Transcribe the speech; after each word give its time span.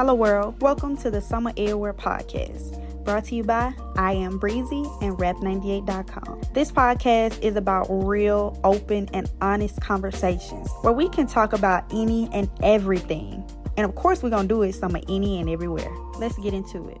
Hello, 0.00 0.14
world. 0.14 0.62
Welcome 0.62 0.96
to 1.02 1.10
the 1.10 1.20
Summer 1.20 1.52
Everywhere 1.58 1.92
Podcast, 1.92 3.04
brought 3.04 3.26
to 3.26 3.34
you 3.34 3.44
by 3.44 3.74
I 3.96 4.14
Am 4.14 4.38
Breezy 4.38 4.82
and 5.02 5.18
Rap98.com. 5.18 6.40
This 6.54 6.72
podcast 6.72 7.38
is 7.42 7.54
about 7.54 7.86
real, 7.90 8.58
open, 8.64 9.10
and 9.12 9.30
honest 9.42 9.78
conversations 9.82 10.70
where 10.80 10.94
we 10.94 11.10
can 11.10 11.26
talk 11.26 11.52
about 11.52 11.84
any 11.92 12.30
and 12.32 12.48
everything. 12.62 13.44
And 13.76 13.84
of 13.84 13.94
course, 13.94 14.22
we're 14.22 14.30
going 14.30 14.48
to 14.48 14.54
do 14.54 14.62
it 14.62 14.72
summer 14.72 15.00
any 15.06 15.38
and 15.38 15.50
everywhere. 15.50 15.94
Let's 16.14 16.38
get 16.38 16.54
into 16.54 16.88
it. 16.88 17.00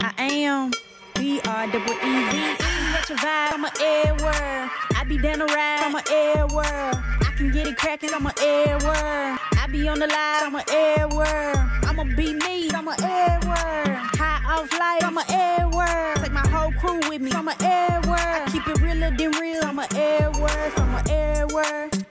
I 0.00 0.14
am 0.30 0.70
B 1.16 1.40
R 1.44 1.66
double 1.66 1.92
E 1.92 2.30
Z. 2.30 2.54
What 2.92 3.08
your 3.08 3.18
vibe? 3.18 3.52
I'm 3.52 3.64
a 3.64 3.68
airwear. 3.68 4.70
I 4.94 5.04
be 5.08 5.18
down 5.18 5.40
the 5.40 5.46
ride. 5.46 5.82
I'm 5.82 5.96
a 5.96 6.02
airwear. 6.02 6.94
I 7.26 7.34
can 7.36 7.50
get 7.50 7.66
it 7.66 7.76
cracking. 7.76 8.10
I'm 8.14 8.26
a 8.26 8.30
airwear. 8.30 8.94
I 8.94 9.37
be 9.70 9.86
on 9.88 9.98
the 9.98 10.06
live. 10.06 10.42
I'm 10.44 10.54
a 10.54 10.60
airwear. 10.60 11.84
I'ma 11.84 12.04
be 12.16 12.32
me. 12.32 12.70
I'm 12.70 12.88
a 12.88 12.92
airwear. 12.92 13.96
High 14.16 14.42
off 14.48 14.72
life. 14.72 15.04
I'm 15.04 15.18
a 15.18 15.22
airwear. 15.22 16.14
Take 16.22 16.32
my 16.32 16.46
whole 16.48 16.72
crew 16.72 17.00
with 17.08 17.20
me. 17.20 17.30
I'm 17.32 17.48
a 17.48 17.52
airwear. 17.52 18.46
I 18.46 18.50
keep 18.50 18.66
it 18.66 18.80
realer 18.80 19.14
than 19.14 19.30
real. 19.32 19.62
I'm 19.64 19.78
a 19.78 19.82
airwear. 19.94 20.72
I'm 20.78 20.94
a 20.94 21.02
airwear. 21.10 22.04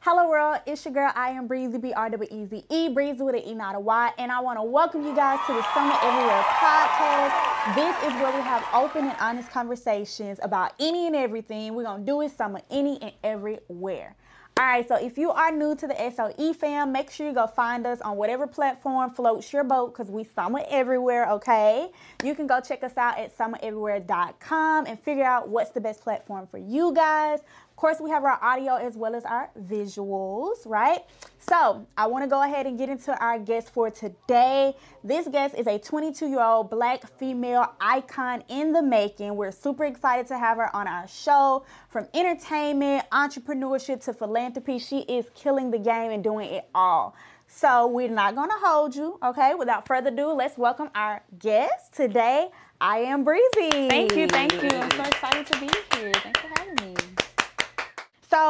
Hello 0.00 0.28
world, 0.28 0.58
it's 0.66 0.84
your 0.84 0.92
girl 0.92 1.10
I 1.14 1.30
am 1.30 1.46
Breezy 1.46 1.78
B 1.78 1.94
R 1.94 2.10
W 2.10 2.28
E 2.30 2.44
Z 2.44 2.64
E 2.68 2.90
Breezy 2.90 3.22
with 3.22 3.36
an 3.36 3.40
E 3.40 3.54
not 3.54 3.74
a 3.74 3.80
Y, 3.80 4.12
and 4.18 4.30
I 4.30 4.38
want 4.40 4.58
to 4.58 4.62
welcome 4.62 5.02
you 5.02 5.16
guys 5.16 5.38
to 5.46 5.54
the 5.54 5.62
Summer 5.72 5.96
Everywhere 6.02 6.42
podcast. 6.42 7.74
This 7.74 7.96
is 8.02 8.12
where 8.20 8.30
we 8.36 8.42
have 8.42 8.62
open 8.74 9.06
and 9.06 9.16
honest 9.18 9.50
conversations 9.50 10.38
about 10.42 10.74
any 10.78 11.06
and 11.06 11.16
everything. 11.16 11.74
We're 11.74 11.84
gonna 11.84 12.04
do 12.04 12.20
it 12.20 12.36
summer 12.36 12.60
any 12.70 13.00
and 13.00 13.12
everywhere. 13.24 14.14
All 14.56 14.64
right, 14.64 14.86
so 14.86 14.94
if 14.94 15.18
you 15.18 15.32
are 15.32 15.50
new 15.50 15.74
to 15.74 15.88
the 15.88 15.96
SOE 16.14 16.52
fam, 16.52 16.92
make 16.92 17.10
sure 17.10 17.26
you 17.26 17.32
go 17.32 17.48
find 17.48 17.84
us 17.88 18.00
on 18.00 18.16
whatever 18.16 18.46
platform 18.46 19.10
floats 19.10 19.52
your 19.52 19.64
boat 19.64 19.92
because 19.92 20.08
we 20.12 20.22
summer 20.22 20.60
everywhere, 20.70 21.28
okay? 21.32 21.90
You 22.22 22.36
can 22.36 22.46
go 22.46 22.60
check 22.60 22.84
us 22.84 22.96
out 22.96 23.18
at 23.18 23.36
summereverywhere.com 23.36 24.86
and 24.86 25.00
figure 25.00 25.24
out 25.24 25.48
what's 25.48 25.72
the 25.72 25.80
best 25.80 26.02
platform 26.02 26.46
for 26.46 26.58
you 26.58 26.94
guys. 26.94 27.40
Of 27.74 27.78
course, 27.78 27.98
we 28.00 28.08
have 28.10 28.22
our 28.22 28.38
audio 28.40 28.76
as 28.76 28.96
well 28.96 29.16
as 29.16 29.24
our 29.24 29.50
visuals, 29.60 30.64
right? 30.64 31.00
So, 31.40 31.84
I 31.98 32.06
want 32.06 32.22
to 32.22 32.30
go 32.30 32.40
ahead 32.40 32.66
and 32.66 32.78
get 32.78 32.88
into 32.88 33.18
our 33.18 33.36
guest 33.36 33.74
for 33.74 33.90
today. 33.90 34.76
This 35.02 35.26
guest 35.26 35.56
is 35.58 35.66
a 35.66 35.76
22 35.80 36.28
year 36.28 36.40
old 36.40 36.70
black 36.70 37.04
female 37.18 37.74
icon 37.80 38.44
in 38.48 38.72
the 38.72 38.80
making. 38.80 39.34
We're 39.34 39.50
super 39.50 39.86
excited 39.86 40.28
to 40.28 40.38
have 40.38 40.58
her 40.58 40.74
on 40.74 40.86
our 40.86 41.08
show. 41.08 41.64
From 41.88 42.06
entertainment, 42.14 43.10
entrepreneurship 43.10 44.04
to 44.04 44.12
philanthropy, 44.12 44.78
she 44.78 45.00
is 45.00 45.26
killing 45.34 45.72
the 45.72 45.78
game 45.80 46.12
and 46.12 46.22
doing 46.22 46.50
it 46.52 46.68
all. 46.76 47.16
So, 47.48 47.88
we're 47.88 48.08
not 48.08 48.36
going 48.36 48.50
to 48.50 48.56
hold 48.62 48.94
you, 48.94 49.18
okay? 49.20 49.54
Without 49.56 49.84
further 49.84 50.10
ado, 50.10 50.28
let's 50.28 50.56
welcome 50.56 50.90
our 50.94 51.24
guest 51.40 51.92
today. 51.92 52.50
I 52.80 52.98
am 52.98 53.24
Breezy. 53.24 53.88
Thank 53.88 54.14
you, 54.14 54.28
thank 54.28 54.52
you. 54.62 54.68
I'm 54.70 54.90
so 54.92 55.02
excited 55.02 55.46
to 55.48 55.58
be 55.58 55.68
here. 55.96 56.12
Thanks 56.14 56.40
for 56.40 56.48
having 56.56 56.74
me. 56.76 56.93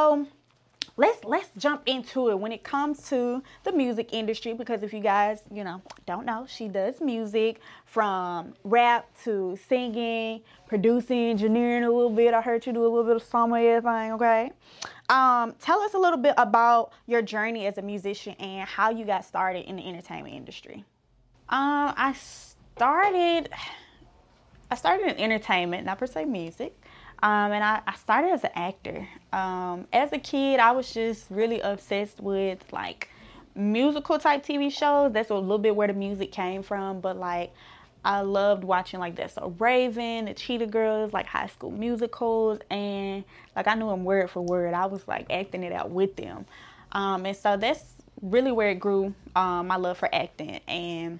So 0.05 0.27
let's 0.97 1.23
let's 1.23 1.49
jump 1.57 1.81
into 1.87 2.29
it 2.29 2.37
when 2.37 2.51
it 2.51 2.63
comes 2.63 3.09
to 3.09 3.41
the 3.63 3.71
music 3.71 4.13
industry 4.13 4.53
because 4.53 4.83
if 4.83 4.93
you 4.93 4.99
guys 4.99 5.41
you 5.51 5.63
know 5.63 5.81
don't 6.05 6.27
know 6.27 6.45
she 6.47 6.67
does 6.67 7.01
music 7.01 7.59
from 7.85 8.53
rap 8.63 9.09
to 9.23 9.57
singing 9.67 10.41
producing 10.67 11.31
engineering 11.31 11.83
a 11.85 11.89
little 11.89 12.11
bit. 12.11 12.35
I 12.35 12.41
heard 12.41 12.67
you 12.67 12.71
do 12.71 12.81
a 12.81 12.87
little 12.87 13.03
bit 13.03 13.15
of 13.15 13.23
some 13.23 13.51
of 13.51 13.59
everything 13.59 14.11
okay? 14.11 14.51
Um, 15.09 15.55
tell 15.59 15.79
us 15.79 15.95
a 15.95 15.97
little 15.97 16.19
bit 16.19 16.35
about 16.37 16.91
your 17.07 17.23
journey 17.23 17.65
as 17.65 17.79
a 17.79 17.81
musician 17.81 18.33
and 18.33 18.69
how 18.69 18.91
you 18.91 19.05
got 19.05 19.25
started 19.25 19.67
in 19.67 19.77
the 19.77 19.89
entertainment 19.89 20.35
industry. 20.35 20.85
Um, 21.49 21.95
i 21.97 22.13
started 22.13 23.49
i 24.69 24.75
started 24.75 25.07
in 25.07 25.17
entertainment 25.17 25.83
not 25.83 25.97
per 25.97 26.05
se 26.05 26.25
music 26.25 26.79
um, 27.25 27.53
and 27.53 27.63
I, 27.63 27.81
I, 27.87 27.95
started 27.95 28.33
as 28.33 28.43
an 28.43 28.51
actor. 28.53 29.07
Um, 29.33 29.87
as 29.91 30.13
a 30.13 30.19
kid, 30.19 30.59
I 30.59 30.73
was 30.73 30.93
just 30.93 31.25
really 31.31 31.59
obsessed 31.59 32.19
with 32.21 32.61
like 32.71 33.09
musical 33.55 34.19
type 34.19 34.45
TV 34.45 34.71
shows. 34.71 35.11
That's 35.11 35.31
a 35.31 35.33
little 35.33 35.57
bit 35.57 35.75
where 35.75 35.87
the 35.87 35.95
music 35.95 36.31
came 36.31 36.61
from. 36.61 36.99
But 36.99 37.17
like, 37.17 37.51
I 38.03 38.21
loved 38.21 38.63
watching 38.63 38.99
like 38.99 39.15
That's 39.15 39.33
So 39.33 39.55
Raven, 39.57 40.25
the 40.25 40.35
Cheetah 40.35 40.67
Girls, 40.67 41.13
like 41.13 41.25
High 41.25 41.47
School 41.47 41.71
Musicals, 41.71 42.59
and 42.69 43.23
like 43.55 43.67
I 43.67 43.73
knew 43.73 43.89
them 43.89 44.03
word 44.03 44.29
for 44.29 44.41
word. 44.41 44.75
I 44.75 44.85
was 44.85 45.07
like 45.07 45.25
acting 45.31 45.63
it 45.63 45.71
out 45.71 45.89
with 45.89 46.15
them, 46.15 46.45
um, 46.91 47.25
and 47.25 47.35
so 47.35 47.57
that's 47.57 47.95
really 48.21 48.51
where 48.51 48.69
it 48.69 48.79
grew. 48.79 49.15
Um, 49.35 49.65
my 49.65 49.77
love 49.77 49.97
for 49.97 50.13
acting, 50.13 50.59
and 50.67 51.17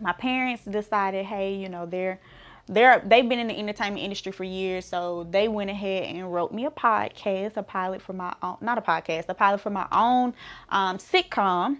my 0.00 0.12
parents 0.12 0.64
decided, 0.64 1.26
hey, 1.26 1.56
you 1.56 1.68
know, 1.68 1.84
they're 1.84 2.18
they're 2.66 3.02
they've 3.04 3.28
been 3.28 3.38
in 3.38 3.48
the 3.48 3.58
entertainment 3.58 4.02
industry 4.02 4.32
for 4.32 4.44
years, 4.44 4.84
so 4.84 5.26
they 5.30 5.48
went 5.48 5.70
ahead 5.70 6.04
and 6.04 6.32
wrote 6.32 6.52
me 6.52 6.66
a 6.66 6.70
podcast, 6.70 7.56
a 7.56 7.62
pilot 7.62 8.02
for 8.02 8.12
my 8.12 8.34
own, 8.42 8.56
not 8.60 8.78
a 8.78 8.82
podcast, 8.82 9.26
a 9.28 9.34
pilot 9.34 9.60
for 9.60 9.70
my 9.70 9.86
own 9.92 10.34
um, 10.68 10.98
sitcom. 10.98 11.78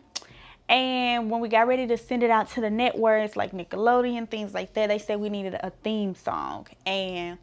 And 0.69 1.31
when 1.31 1.41
we 1.41 1.49
got 1.49 1.67
ready 1.67 1.89
to 1.89 1.97
send 1.97 2.23
it 2.23 2.31
out 2.31 2.49
to 2.51 2.61
the 2.61 2.71
networks 2.71 3.35
like 3.35 3.51
Nickelodeon, 3.51 4.29
things 4.29 4.55
like 4.55 4.73
that, 4.75 4.87
they 4.87 4.99
said 4.99 5.19
we 5.19 5.29
needed 5.29 5.55
a 5.55 5.71
theme 5.83 6.15
song. 6.15 6.69
And 6.87 7.39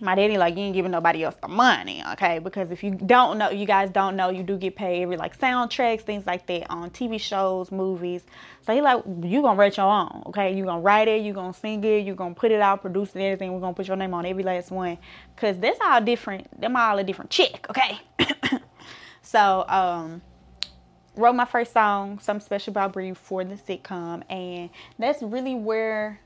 my 0.00 0.14
daddy 0.14 0.38
like 0.38 0.56
you 0.56 0.62
ain't 0.62 0.74
giving 0.74 0.90
nobody 0.90 1.24
else 1.24 1.34
the 1.40 1.48
money, 1.48 2.02
okay? 2.12 2.38
Because 2.38 2.70
if 2.70 2.82
you 2.82 2.90
don't 2.90 3.38
know, 3.38 3.50
you 3.50 3.66
guys 3.66 3.90
don't 3.90 4.16
know, 4.16 4.30
you 4.30 4.42
do 4.42 4.56
get 4.56 4.76
paid 4.76 5.02
every 5.02 5.16
like 5.16 5.38
soundtracks, 5.38 6.02
things 6.02 6.26
like 6.26 6.46
that 6.46 6.70
on 6.70 6.90
TV 6.90 7.20
shows, 7.20 7.70
movies. 7.70 8.24
So 8.66 8.74
he 8.74 8.80
like 8.80 9.04
you 9.22 9.42
gonna 9.42 9.58
write 9.58 9.76
your 9.76 9.86
own, 9.86 10.22
okay? 10.26 10.54
You 10.54 10.64
gonna 10.64 10.80
write 10.80 11.08
it, 11.08 11.22
you 11.22 11.32
gonna 11.32 11.54
sing 11.54 11.82
it, 11.84 12.04
you 12.04 12.14
gonna 12.14 12.34
put 12.34 12.50
it 12.50 12.60
out, 12.60 12.82
produce 12.82 13.14
it, 13.14 13.20
everything. 13.20 13.52
We're 13.52 13.60
gonna 13.60 13.74
put 13.74 13.88
your 13.88 13.96
name 13.96 14.14
on 14.14 14.26
every 14.26 14.42
last 14.42 14.70
one, 14.70 14.98
cause 15.36 15.58
that's 15.58 15.78
all 15.80 16.00
different. 16.00 16.60
Them 16.60 16.76
all 16.76 16.98
a 16.98 17.04
different 17.04 17.30
chick, 17.30 17.66
okay? 17.70 18.00
so 19.22 19.64
um 19.68 20.22
wrote 21.16 21.34
my 21.34 21.44
first 21.44 21.72
song, 21.72 22.18
Something 22.18 22.44
Special 22.44 22.70
About 22.70 22.92
Bree 22.92 23.12
for 23.14 23.44
the 23.44 23.56
sitcom, 23.56 24.22
and 24.30 24.70
that's 24.98 25.22
really 25.22 25.54
where 25.54 26.20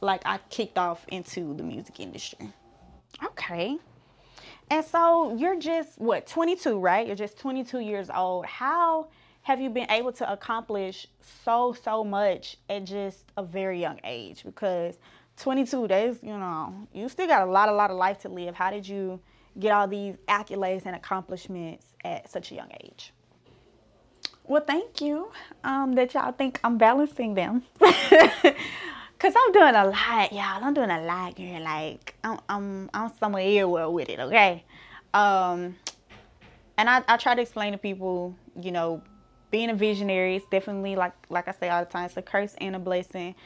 like 0.00 0.22
I 0.24 0.38
kicked 0.50 0.78
off 0.78 1.04
into 1.08 1.54
the 1.54 1.62
music 1.62 2.00
industry. 2.00 2.52
Okay. 3.24 3.78
And 4.70 4.84
so 4.84 5.36
you're 5.36 5.58
just 5.58 5.98
what 5.98 6.26
22, 6.26 6.78
right? 6.78 7.06
You're 7.06 7.16
just 7.16 7.38
22 7.38 7.80
years 7.80 8.08
old. 8.10 8.46
How 8.46 9.08
have 9.42 9.60
you 9.60 9.68
been 9.68 9.90
able 9.90 10.12
to 10.12 10.32
accomplish 10.32 11.06
so 11.44 11.74
so 11.84 12.04
much 12.04 12.56
at 12.70 12.84
just 12.84 13.24
a 13.36 13.42
very 13.42 13.80
young 13.80 14.00
age? 14.04 14.44
Because 14.44 14.98
22 15.36 15.88
days, 15.88 16.18
you 16.22 16.36
know, 16.38 16.74
you 16.92 17.08
still 17.08 17.26
got 17.26 17.46
a 17.46 17.50
lot 17.50 17.68
a 17.68 17.72
lot 17.72 17.90
of 17.90 17.96
life 17.96 18.20
to 18.20 18.28
live. 18.28 18.54
How 18.54 18.70
did 18.70 18.86
you 18.86 19.20
get 19.58 19.72
all 19.72 19.86
these 19.86 20.16
accolades 20.28 20.86
and 20.86 20.96
accomplishments 20.96 21.84
at 22.04 22.30
such 22.30 22.52
a 22.52 22.54
young 22.54 22.70
age? 22.82 23.12
Well, 24.44 24.62
thank 24.66 25.00
you 25.00 25.30
um, 25.64 25.92
that 25.94 26.14
y'all 26.14 26.32
think 26.32 26.60
I'm 26.64 26.78
balancing 26.78 27.34
them. 27.34 27.62
Cause 29.22 29.34
I'm 29.38 29.52
doing 29.52 29.76
a 29.76 29.84
lot, 29.84 30.32
y'all. 30.32 30.64
I'm 30.64 30.74
doing 30.74 30.90
a 30.90 31.00
lot, 31.00 31.38
here. 31.38 31.60
Like 31.60 32.16
I'm, 32.24 32.40
I'm, 32.48 32.90
I'm 32.92 33.12
somewhere 33.20 33.44
everywhere 33.44 33.88
with 33.88 34.08
it. 34.08 34.18
Okay. 34.18 34.64
Um, 35.14 35.76
and 36.76 36.90
I, 36.90 37.04
I 37.06 37.16
try 37.18 37.36
to 37.36 37.40
explain 37.40 37.70
to 37.70 37.78
people, 37.78 38.34
you 38.60 38.72
know, 38.72 39.00
being 39.52 39.70
a 39.70 39.74
visionary 39.74 40.34
is 40.34 40.42
definitely 40.50 40.96
like, 40.96 41.12
like 41.28 41.46
I 41.46 41.52
say 41.52 41.68
all 41.68 41.84
the 41.84 41.88
time, 41.88 42.06
it's 42.06 42.16
a 42.16 42.22
curse 42.22 42.56
and 42.58 42.74
a 42.74 42.80
blessing. 42.80 43.36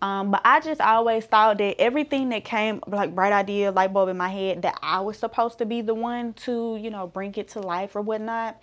Um, 0.00 0.30
but 0.30 0.40
I 0.42 0.60
just 0.60 0.80
always 0.80 1.26
thought 1.26 1.58
that 1.58 1.78
everything 1.78 2.30
that 2.30 2.46
came, 2.46 2.80
like 2.86 3.14
bright 3.14 3.34
idea, 3.34 3.72
light 3.72 3.92
bulb 3.92 4.08
in 4.08 4.16
my 4.16 4.30
head, 4.30 4.62
that 4.62 4.78
I 4.82 5.00
was 5.00 5.18
supposed 5.18 5.58
to 5.58 5.66
be 5.66 5.82
the 5.82 5.94
one 5.94 6.32
to, 6.44 6.78
you 6.80 6.88
know, 6.88 7.06
bring 7.06 7.34
it 7.34 7.48
to 7.48 7.60
life 7.60 7.94
or 7.94 8.00
whatnot. 8.00 8.58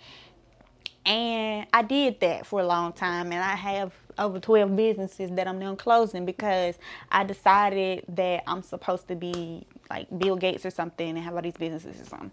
And 1.06 1.66
I 1.72 1.82
did 1.82 2.20
that 2.20 2.46
for 2.46 2.60
a 2.60 2.66
long 2.66 2.92
time, 2.92 3.32
and 3.32 3.42
I 3.42 3.54
have 3.54 3.92
over 4.18 4.38
12 4.38 4.74
businesses 4.74 5.30
that 5.32 5.46
I'm 5.46 5.58
now 5.58 5.74
closing 5.74 6.24
because 6.24 6.78
I 7.10 7.24
decided 7.24 8.04
that 8.08 8.44
I'm 8.46 8.62
supposed 8.62 9.08
to 9.08 9.16
be 9.16 9.66
like 9.90 10.06
Bill 10.18 10.36
Gates 10.36 10.64
or 10.64 10.70
something 10.70 11.08
and 11.08 11.18
have 11.18 11.34
all 11.34 11.42
these 11.42 11.54
businesses 11.54 12.00
or 12.00 12.04
something. 12.04 12.30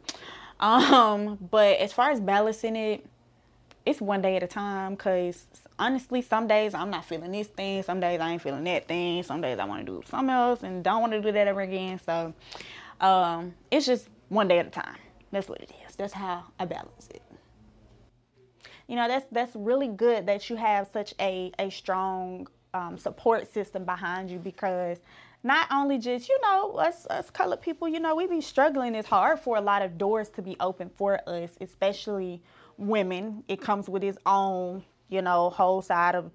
Um, 0.60 1.38
but 1.50 1.80
as 1.80 1.92
far 1.92 2.12
as 2.12 2.20
balancing 2.22 2.76
it, 2.76 3.06
it's 3.86 4.00
one 4.00 4.22
day 4.22 4.36
at 4.36 4.44
a 4.44 4.48
time 4.48 4.94
because 4.94 5.48
honestly, 5.80 6.22
some 6.22 6.48
days 6.48 6.74
I'm 6.74 6.92
not 6.92 7.04
feeling 7.04 7.32
this 7.32 7.48
thing, 7.48 7.82
some 7.84 8.00
days 8.00 8.20
I 8.20 8.32
ain't 8.32 8.42
feeling 8.42 8.64
that 8.66 8.88
thing, 8.88 9.24
some 9.24 9.42
days 9.42 9.58
I 9.58 9.66
want 9.66 9.86
to 9.86 9.92
do 9.92 10.04
something 10.08 10.30
else 10.30 10.62
and 10.62 10.84
don't 10.84 11.02
want 11.02 11.14
to 11.14 11.22
do 11.22 11.32
that 11.32 11.48
ever 11.48 11.62
again. 11.62 12.00
So 12.06 12.34
um, 13.02 13.56
it's 13.72 13.88
just 13.88 14.08
one 14.30 14.48
day 14.48 14.60
at 14.60 14.68
a 14.68 14.70
time. 14.70 14.98
That's 15.32 15.50
what 15.50 15.62
it 15.62 15.72
is. 15.88 15.96
That's 15.96 16.14
how 16.14 16.44
I 16.60 16.66
balance 16.66 17.10
it 17.10 17.22
you 18.92 18.98
know 18.98 19.08
that's 19.08 19.26
that's 19.32 19.56
really 19.56 19.88
good 19.88 20.26
that 20.26 20.50
you 20.50 20.58
have 20.58 20.86
such 20.92 21.14
a 21.22 21.50
a 21.58 21.70
strong 21.70 22.46
um, 22.74 22.98
support 22.98 23.52
system 23.52 23.86
behind 23.86 24.30
you 24.30 24.38
because 24.38 24.98
not 25.44 25.66
only 25.72 25.98
just 25.98 26.28
you 26.28 26.38
know 26.42 26.74
us 26.74 27.06
us 27.06 27.30
colored 27.30 27.62
people, 27.62 27.88
you 27.88 28.02
know 28.02 28.16
we 28.16 28.28
be 28.28 28.42
struggling. 28.42 28.94
It's 28.94 29.08
hard 29.08 29.40
for 29.40 29.56
a 29.56 29.62
lot 29.62 29.82
of 29.82 29.98
doors 29.98 30.28
to 30.32 30.42
be 30.42 30.58
open 30.60 30.90
for 30.90 31.22
us, 31.26 31.52
especially 31.62 32.42
women. 32.78 33.46
It 33.48 33.62
comes 33.62 33.88
with 33.88 34.04
its 34.04 34.18
own 34.26 34.84
you 35.08 35.22
know 35.22 35.52
whole 35.52 35.82
side 35.82 36.16
of 36.16 36.30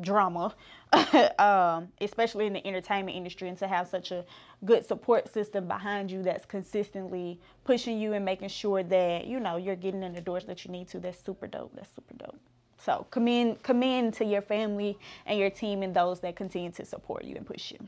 drama, 0.00 0.54
um, 1.38 1.88
especially 2.00 2.46
in 2.46 2.54
the 2.54 2.66
entertainment 2.66 3.14
industry, 3.14 3.50
and 3.50 3.58
to 3.58 3.68
have 3.68 3.88
such 3.88 4.10
a 4.10 4.24
good 4.64 4.84
support 4.84 5.32
system 5.32 5.66
behind 5.66 6.10
you 6.10 6.22
that's 6.22 6.44
consistently 6.44 7.40
pushing 7.64 7.98
you 7.98 8.12
and 8.12 8.24
making 8.24 8.48
sure 8.48 8.82
that 8.82 9.26
you 9.26 9.40
know 9.40 9.56
you're 9.56 9.76
getting 9.76 10.02
in 10.02 10.12
the 10.12 10.20
doors 10.20 10.44
that 10.44 10.64
you 10.64 10.70
need 10.70 10.88
to. 10.88 11.00
That's 11.00 11.22
super 11.22 11.46
dope. 11.46 11.72
That's 11.74 11.90
super 11.94 12.14
dope. 12.14 12.38
So 12.78 13.06
commend 13.10 13.62
commend 13.62 14.14
to 14.14 14.24
your 14.24 14.42
family 14.42 14.98
and 15.26 15.38
your 15.38 15.50
team 15.50 15.82
and 15.82 15.94
those 15.94 16.20
that 16.20 16.36
continue 16.36 16.70
to 16.72 16.84
support 16.84 17.24
you 17.24 17.36
and 17.36 17.46
push 17.46 17.72
you. 17.72 17.78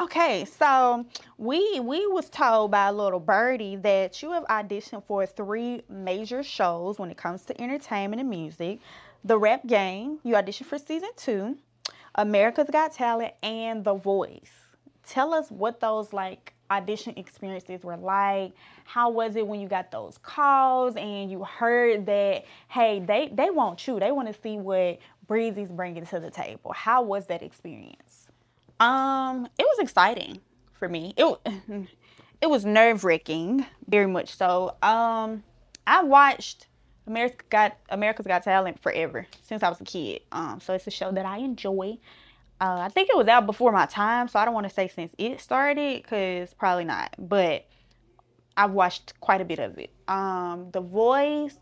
Okay, 0.00 0.46
so 0.46 1.04
we 1.36 1.78
we 1.80 2.06
was 2.06 2.30
told 2.30 2.70
by 2.70 2.88
a 2.88 2.92
little 2.92 3.20
birdie 3.20 3.76
that 3.76 4.22
you 4.22 4.32
have 4.32 4.44
auditioned 4.44 5.04
for 5.04 5.26
three 5.26 5.82
major 5.90 6.42
shows 6.42 6.98
when 6.98 7.10
it 7.10 7.18
comes 7.18 7.44
to 7.44 7.60
entertainment 7.60 8.20
and 8.20 8.30
music. 8.30 8.80
The 9.24 9.38
Rap 9.38 9.66
Game, 9.66 10.18
you 10.24 10.34
auditioned 10.34 10.64
for 10.64 10.78
season 10.78 11.10
two, 11.16 11.58
America's 12.14 12.68
Got 12.70 12.92
Talent, 12.92 13.32
and 13.42 13.84
The 13.84 13.94
Voice. 13.94 14.52
Tell 15.06 15.34
us 15.34 15.50
what 15.50 15.80
those 15.80 16.12
like 16.12 16.54
audition 16.70 17.14
experiences 17.16 17.82
were 17.84 17.96
like. 17.96 18.52
How 18.84 19.10
was 19.10 19.36
it 19.36 19.46
when 19.46 19.60
you 19.60 19.68
got 19.68 19.90
those 19.90 20.18
calls 20.18 20.96
and 20.96 21.30
you 21.30 21.44
heard 21.44 22.06
that 22.06 22.44
hey, 22.68 23.00
they 23.00 23.30
they 23.32 23.50
want 23.50 23.86
you. 23.86 23.98
They 23.98 24.12
want 24.12 24.32
to 24.32 24.40
see 24.40 24.56
what 24.56 24.98
Breezy's 25.26 25.70
bringing 25.70 26.06
to 26.06 26.20
the 26.20 26.30
table. 26.30 26.72
How 26.72 27.02
was 27.02 27.26
that 27.26 27.42
experience? 27.42 28.28
Um, 28.80 29.46
it 29.58 29.62
was 29.64 29.78
exciting 29.78 30.40
for 30.72 30.88
me. 30.88 31.14
It 31.16 31.38
it 32.40 32.46
was 32.48 32.64
nerve 32.64 33.04
wracking, 33.04 33.66
very 33.88 34.06
much 34.06 34.36
so. 34.36 34.76
Um, 34.82 35.42
I 35.86 36.02
watched 36.02 36.66
America 37.06 37.44
Got 37.50 37.76
America's 37.88 38.26
Got 38.26 38.44
Talent 38.44 38.80
forever 38.80 39.26
since 39.42 39.62
I 39.62 39.68
was 39.68 39.80
a 39.80 39.84
kid. 39.84 40.22
Um, 40.30 40.60
so 40.60 40.74
it's 40.74 40.86
a 40.86 40.90
show 40.90 41.10
that 41.12 41.26
I 41.26 41.38
enjoy. 41.38 41.98
Uh, 42.60 42.78
I 42.80 42.88
think 42.90 43.08
it 43.10 43.16
was 43.16 43.26
out 43.26 43.46
before 43.46 43.72
my 43.72 43.86
time, 43.86 44.28
so 44.28 44.38
I 44.38 44.44
don't 44.44 44.54
want 44.54 44.68
to 44.68 44.72
say 44.72 44.86
since 44.86 45.12
it 45.18 45.40
started, 45.40 46.06
cause 46.06 46.54
probably 46.54 46.84
not. 46.84 47.14
But 47.18 47.66
I've 48.56 48.70
watched 48.70 49.18
quite 49.20 49.40
a 49.40 49.44
bit 49.44 49.58
of 49.58 49.78
it. 49.78 49.90
Um, 50.06 50.68
The 50.70 50.80
Voice, 50.80 51.56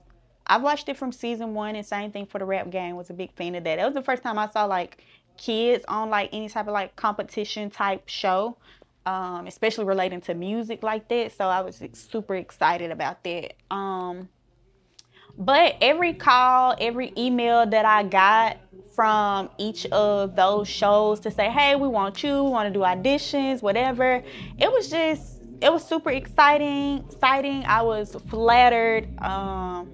I've 0.47 0.63
watched 0.63 0.89
it 0.89 0.97
from 0.97 1.13
season 1.13 1.55
one, 1.55 1.75
and 1.75 1.87
same 1.87 2.11
thing 2.11 2.27
for 2.27 2.39
the 2.39 2.45
Rap 2.45 2.69
Game. 2.71 2.97
Was 2.97 3.09
a 3.09 3.15
big 3.15 3.33
fan 3.33 3.55
of 3.55 3.65
that. 3.65 3.77
That 3.77 3.87
was 3.87 3.95
the 3.95 4.03
first 4.03 4.23
time 4.23 4.39
I 4.39 4.51
saw 4.51 4.67
like 4.67 5.03
kids 5.37 5.85
on 5.89 6.11
like 6.11 6.29
any 6.35 6.49
type 6.49 6.67
of 6.67 6.75
like 6.75 6.97
competition 6.97 7.71
type 7.71 8.03
show, 8.07 8.59
um, 9.07 9.47
especially 9.47 9.87
relating 9.87 10.21
to 10.23 10.35
music 10.35 10.83
like 10.83 11.09
that. 11.09 11.33
So 11.33 11.47
I 11.47 11.63
was 11.63 11.83
super 11.95 12.35
excited 12.35 12.91
about 12.91 13.25
that. 13.25 13.55
Um, 13.71 14.29
but 15.41 15.77
every 15.81 16.13
call, 16.13 16.77
every 16.79 17.15
email 17.17 17.67
that 17.67 17.87
I 17.87 18.03
got 18.03 18.59
from 18.95 19.49
each 19.57 19.87
of 19.87 20.37
those 20.37 20.69
shows 20.69 21.19
to 21.21 21.31
say, 21.31 21.49
hey, 21.49 21.77
we 21.77 21.89
want 21.89 22.23
you, 22.23 22.45
we 22.45 22.51
want 22.51 22.69
to 22.69 22.73
do 22.73 22.81
auditions, 22.81 23.63
whatever, 23.63 24.23
it 24.59 24.71
was 24.71 24.91
just, 24.91 25.41
it 25.63 25.73
was 25.73 25.83
super 25.83 26.11
exciting, 26.11 27.05
exciting. 27.11 27.65
I 27.65 27.81
was 27.81 28.15
flattered 28.29 29.09
um, 29.23 29.91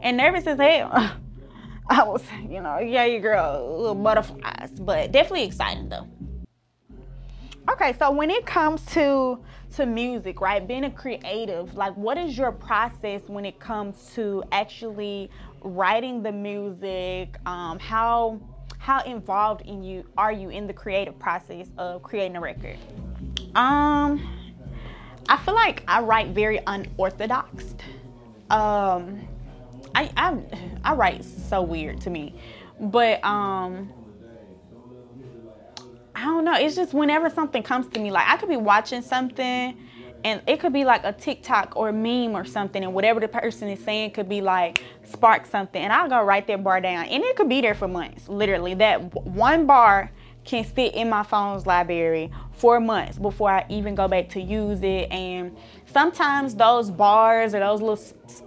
and 0.00 0.16
nervous 0.16 0.46
as 0.46 0.58
hell. 0.58 0.90
I 1.88 2.02
was, 2.02 2.22
you 2.48 2.62
know, 2.62 2.78
yeah, 2.78 3.04
your 3.04 3.20
girl, 3.20 3.78
little 3.78 3.94
butterflies, 3.94 4.70
but 4.80 5.12
definitely 5.12 5.44
exciting 5.44 5.90
though. 5.90 6.08
Okay, 7.68 7.94
so 7.98 8.12
when 8.12 8.30
it 8.30 8.46
comes 8.46 8.84
to 8.86 9.38
to 9.74 9.86
music, 9.86 10.40
right? 10.40 10.66
Being 10.66 10.84
a 10.84 10.90
creative, 10.90 11.74
like 11.74 11.96
what 11.96 12.16
is 12.16 12.38
your 12.38 12.52
process 12.52 13.22
when 13.26 13.44
it 13.44 13.58
comes 13.58 14.12
to 14.14 14.44
actually 14.52 15.30
writing 15.62 16.22
the 16.22 16.30
music? 16.30 17.36
Um, 17.44 17.80
how 17.80 18.40
how 18.78 19.02
involved 19.02 19.62
in 19.62 19.82
you 19.82 20.04
are 20.16 20.30
you 20.30 20.50
in 20.50 20.68
the 20.68 20.72
creative 20.72 21.18
process 21.18 21.66
of 21.76 22.04
creating 22.04 22.36
a 22.36 22.40
record? 22.40 22.78
Um, 23.56 24.22
I 25.28 25.36
feel 25.44 25.54
like 25.54 25.82
I 25.88 26.02
write 26.02 26.28
very 26.28 26.60
unorthodox. 26.68 27.74
Um, 28.48 29.26
I, 29.92 30.08
I 30.16 30.38
I 30.84 30.94
write 30.94 31.24
so 31.24 31.62
weird 31.62 32.00
to 32.02 32.10
me, 32.10 32.40
but 32.78 33.24
um. 33.24 33.92
I 36.16 36.24
don't 36.24 36.44
know. 36.44 36.54
It's 36.54 36.74
just 36.74 36.94
whenever 36.94 37.28
something 37.28 37.62
comes 37.62 37.88
to 37.88 38.00
me, 38.00 38.10
like 38.10 38.26
I 38.26 38.38
could 38.38 38.48
be 38.48 38.56
watching 38.56 39.02
something 39.02 39.76
and 40.24 40.42
it 40.46 40.60
could 40.60 40.72
be 40.72 40.84
like 40.84 41.04
a 41.04 41.12
TikTok 41.12 41.76
or 41.76 41.90
a 41.90 41.92
meme 41.92 42.34
or 42.34 42.44
something, 42.46 42.82
and 42.82 42.94
whatever 42.94 43.20
the 43.20 43.28
person 43.28 43.68
is 43.68 43.78
saying 43.84 44.12
could 44.12 44.28
be 44.28 44.40
like 44.40 44.82
spark 45.04 45.44
something, 45.46 45.80
and 45.80 45.92
I'll 45.92 46.08
go 46.08 46.22
write 46.24 46.46
that 46.46 46.64
bar 46.64 46.80
down, 46.80 47.04
and 47.04 47.22
it 47.22 47.36
could 47.36 47.50
be 47.50 47.60
there 47.60 47.74
for 47.74 47.86
months. 47.86 48.28
Literally, 48.28 48.74
that 48.74 49.14
one 49.26 49.66
bar 49.66 50.10
can 50.44 50.64
sit 50.64 50.94
in 50.94 51.10
my 51.10 51.22
phone's 51.22 51.66
library 51.66 52.30
for 52.52 52.80
months 52.80 53.18
before 53.18 53.50
I 53.50 53.66
even 53.68 53.94
go 53.94 54.08
back 54.08 54.30
to 54.30 54.40
use 54.40 54.80
it. 54.82 55.10
And 55.10 55.56
sometimes 55.84 56.54
those 56.54 56.90
bars 56.90 57.54
or 57.54 57.60
those 57.60 57.80
little 57.80 58.02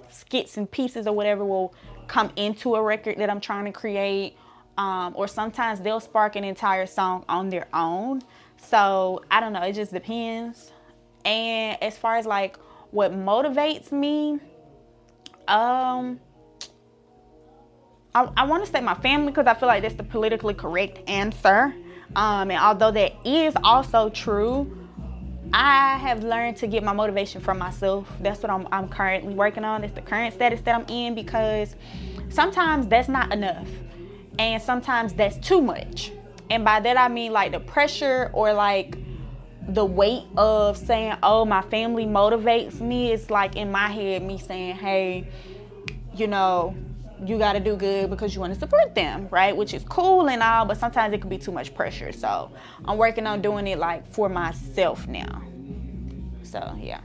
skits 0.09 0.57
and 0.57 0.69
pieces 0.69 1.07
or 1.07 1.13
whatever 1.13 1.45
will 1.45 1.73
come 2.07 2.31
into 2.35 2.75
a 2.75 2.81
record 2.81 3.17
that 3.19 3.29
I'm 3.29 3.41
trying 3.41 3.65
to 3.65 3.71
create. 3.71 4.35
Um, 4.79 5.11
or 5.17 5.27
sometimes 5.27 5.81
they'll 5.81 5.99
spark 5.99 6.37
an 6.37 6.45
entire 6.45 6.85
song 6.85 7.25
on 7.27 7.49
their 7.49 7.67
own. 7.73 8.21
So 8.55 9.21
I 9.29 9.41
don't 9.41 9.51
know, 9.51 9.61
it 9.61 9.73
just 9.73 9.91
depends. 9.91 10.71
And 11.25 11.77
as 11.83 11.97
far 11.97 12.15
as 12.15 12.25
like 12.25 12.55
what 12.91 13.11
motivates 13.11 13.91
me, 13.91 14.39
um, 15.49 16.21
I, 18.15 18.29
I 18.37 18.45
want 18.45 18.63
to 18.63 18.71
say 18.71 18.79
my 18.79 18.93
family 18.93 19.31
because 19.31 19.47
I 19.47 19.53
feel 19.53 19.67
like 19.67 19.81
that's 19.81 19.95
the 19.95 20.03
politically 20.03 20.53
correct 20.53 21.09
answer. 21.09 21.75
Um, 22.15 22.49
and 22.49 22.59
although 22.63 22.91
that 22.91 23.15
is 23.25 23.53
also 23.65 24.09
true, 24.09 24.77
I 25.51 25.97
have 25.97 26.23
learned 26.23 26.55
to 26.57 26.67
get 26.67 26.83
my 26.85 26.93
motivation 26.93 27.41
from 27.41 27.57
myself. 27.57 28.09
That's 28.21 28.41
what 28.41 28.49
I'm, 28.49 28.65
I'm 28.71 28.87
currently 28.87 29.33
working 29.33 29.65
on. 29.65 29.83
It's 29.83 29.93
the 29.93 30.01
current 30.01 30.33
status 30.33 30.61
that 30.61 30.73
I'm 30.73 30.85
in 30.87 31.15
because 31.15 31.75
sometimes 32.29 32.87
that's 32.87 33.09
not 33.09 33.33
enough. 33.33 33.67
And 34.39 34.61
sometimes 34.61 35.13
that's 35.13 35.37
too 35.45 35.61
much. 35.61 36.11
And 36.49 36.65
by 36.65 36.79
that 36.79 36.97
I 36.97 37.09
mean 37.09 37.33
like 37.33 37.51
the 37.51 37.59
pressure 37.59 38.31
or 38.33 38.53
like 38.53 38.97
the 39.67 39.85
weight 39.85 40.23
of 40.35 40.77
saying, 40.77 41.15
oh, 41.21 41.45
my 41.45 41.61
family 41.61 42.05
motivates 42.05 42.79
me. 42.79 43.11
It's 43.11 43.29
like 43.29 43.55
in 43.55 43.71
my 43.71 43.89
head, 43.89 44.23
me 44.23 44.39
saying, 44.39 44.77
hey, 44.77 45.27
you 46.15 46.25
know, 46.25 46.75
you 47.23 47.37
got 47.37 47.53
to 47.53 47.59
do 47.59 47.75
good 47.75 48.09
because 48.09 48.33
you 48.33 48.39
want 48.39 48.53
to 48.53 48.59
support 48.59 48.95
them, 48.95 49.27
right? 49.29 49.55
Which 49.55 49.73
is 49.73 49.83
cool 49.83 50.29
and 50.29 50.41
all, 50.41 50.65
but 50.65 50.77
sometimes 50.77 51.13
it 51.13 51.19
can 51.19 51.29
be 51.29 51.37
too 51.37 51.51
much 51.51 51.75
pressure. 51.75 52.11
So 52.13 52.51
I'm 52.85 52.97
working 52.97 53.27
on 53.27 53.41
doing 53.41 53.67
it 53.67 53.77
like 53.77 54.07
for 54.07 54.29
myself 54.29 55.05
now. 55.07 55.43
So 56.43 56.75
yeah. 56.81 57.01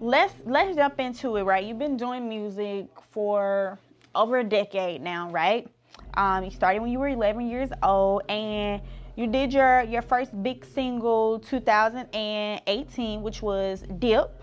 Let's 0.00 0.34
let's 0.44 0.76
jump 0.76 0.98
into 0.98 1.36
it, 1.36 1.42
right? 1.44 1.64
You've 1.64 1.78
been 1.78 1.96
doing 1.96 2.28
music 2.28 2.86
for 3.12 3.78
over 4.14 4.38
a 4.38 4.44
decade 4.44 5.02
now, 5.02 5.30
right? 5.30 5.68
Um, 6.14 6.44
you 6.44 6.50
started 6.50 6.80
when 6.82 6.90
you 6.90 6.98
were 6.98 7.08
11 7.08 7.48
years 7.48 7.70
old, 7.82 8.22
and 8.28 8.80
you 9.16 9.26
did 9.26 9.52
your 9.52 9.82
your 9.82 10.02
first 10.02 10.42
big 10.42 10.64
single 10.64 11.38
2018, 11.40 13.22
which 13.22 13.42
was 13.42 13.84
Dip. 13.98 14.42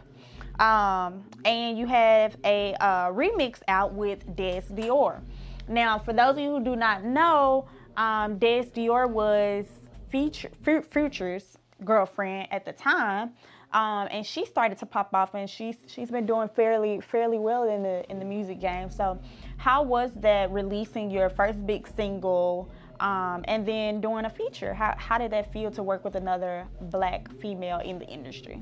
Um, 0.60 1.24
and 1.46 1.78
you 1.78 1.86
have 1.86 2.36
a 2.44 2.74
uh, 2.80 3.12
remix 3.12 3.60
out 3.68 3.94
with 3.94 4.36
Des 4.36 4.64
Dior. 4.74 5.22
Now, 5.68 6.00
for 6.00 6.14
those 6.14 6.32
of 6.32 6.40
you 6.40 6.50
who 6.50 6.64
do 6.64 6.76
not 6.76 7.04
know, 7.04 7.68
um, 7.96 8.38
Des 8.38 8.66
Dior 8.76 9.10
was 9.10 9.66
feature, 10.10 10.50
Future's 10.64 11.58
girlfriend 11.84 12.48
at 12.52 12.66
the 12.66 12.72
time. 12.72 13.34
Um, 13.74 14.08
and 14.12 14.26
she 14.26 14.46
started 14.46 14.78
to 14.78 14.86
pop 14.86 15.14
off, 15.14 15.34
and 15.36 15.50
she's 15.50 15.76
she's 15.88 16.10
been 16.10 16.26
doing 16.26 16.48
fairly 16.48 17.02
fairly 17.02 17.38
well 17.38 17.64
in 17.70 17.84
the 17.84 18.10
in 18.10 18.18
the 18.18 18.26
music 18.26 18.62
game. 18.62 18.90
So, 18.90 19.20
how 19.58 19.84
was 19.84 20.12
that 20.18 20.52
releasing 20.52 21.12
your 21.12 21.30
first 21.30 21.66
big 21.66 21.88
single, 21.96 22.70
um, 23.00 23.44
and 23.48 23.68
then 23.68 24.02
doing 24.02 24.26
a 24.26 24.30
feature? 24.30 24.74
How 24.74 24.96
how 24.98 25.18
did 25.18 25.32
that 25.32 25.52
feel 25.52 25.72
to 25.72 25.84
work 25.84 26.04
with 26.04 26.16
another 26.16 26.66
black 26.82 27.32
female 27.40 27.80
in 27.80 28.00
the 28.00 28.08
industry? 28.08 28.62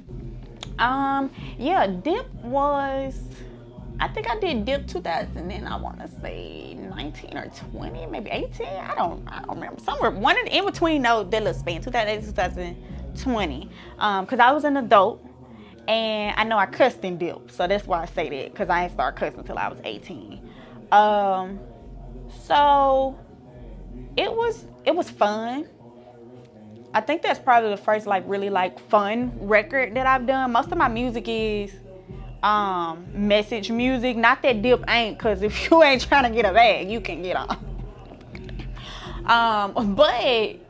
Um, 0.80 1.32
yeah, 1.58 1.88
Dip 1.88 2.34
was. 2.44 3.20
I 3.98 4.10
think 4.10 4.30
I 4.30 4.38
did 4.40 4.66
Dip 4.66 4.88
2000, 4.88 5.52
and 5.52 5.68
I 5.70 5.78
want 5.78 6.00
to 6.02 6.10
say 6.20 6.74
19 6.74 7.38
or 7.38 7.50
20, 7.72 8.06
maybe 8.08 8.30
18. 8.30 8.68
I 8.68 8.94
don't, 8.94 9.26
I 9.26 9.40
don't 9.40 9.56
remember. 9.56 9.82
Somewhere 9.82 10.12
one 10.12 10.38
in, 10.38 10.48
in 10.48 10.66
between 10.66 11.02
those 11.02 11.30
that 11.30 11.44
little 11.44 11.58
span, 11.58 11.82
2008, 11.82 12.26
2000. 12.26 12.76
20 13.16 13.70
because 13.96 14.40
um, 14.40 14.42
I 14.42 14.52
was 14.52 14.64
an 14.64 14.78
adult 14.78 15.26
and 15.88 16.34
I 16.38 16.44
know 16.44 16.58
I 16.58 16.66
cussed 16.66 17.04
in 17.04 17.18
dip, 17.18 17.52
so 17.52 17.68
that's 17.68 17.86
why 17.86 18.02
I 18.02 18.06
say 18.06 18.30
that 18.30 18.52
because 18.52 18.70
I 18.70 18.84
ain't 18.84 18.92
start 18.92 19.16
cussing 19.16 19.40
until 19.40 19.58
I 19.58 19.68
was 19.68 19.80
18. 19.84 20.45
Um, 20.92 21.60
so 22.44 23.18
it 24.18 24.32
was 24.32 24.66
it 24.86 24.96
was 24.96 25.10
fun. 25.10 25.68
I 26.94 27.02
think 27.02 27.22
that's 27.22 27.40
probably 27.40 27.72
the 27.72 27.78
first 27.78 28.08
like 28.08 28.24
really 28.26 28.50
like 28.50 28.80
fun 28.90 29.34
record 29.40 29.96
that 29.96 30.08
I've 30.08 30.26
done. 30.26 30.52
Most 30.52 30.72
of 30.72 30.78
my 30.78 30.88
music 30.88 31.28
is 31.28 31.74
um 32.44 33.06
message 33.14 33.72
music. 33.72 34.16
Not 34.16 34.42
that 34.44 34.62
dip 34.62 34.84
ain't, 34.88 35.20
cause 35.20 35.42
if 35.42 35.70
you 35.70 35.84
ain't 35.84 36.02
trying 36.02 36.24
to 36.24 36.30
get 36.30 36.46
a 36.46 36.54
bag, 36.54 36.90
you 36.90 37.02
can 37.02 37.22
get 37.22 37.36
on. 37.36 37.58
um, 39.26 39.96
but 39.96 40.65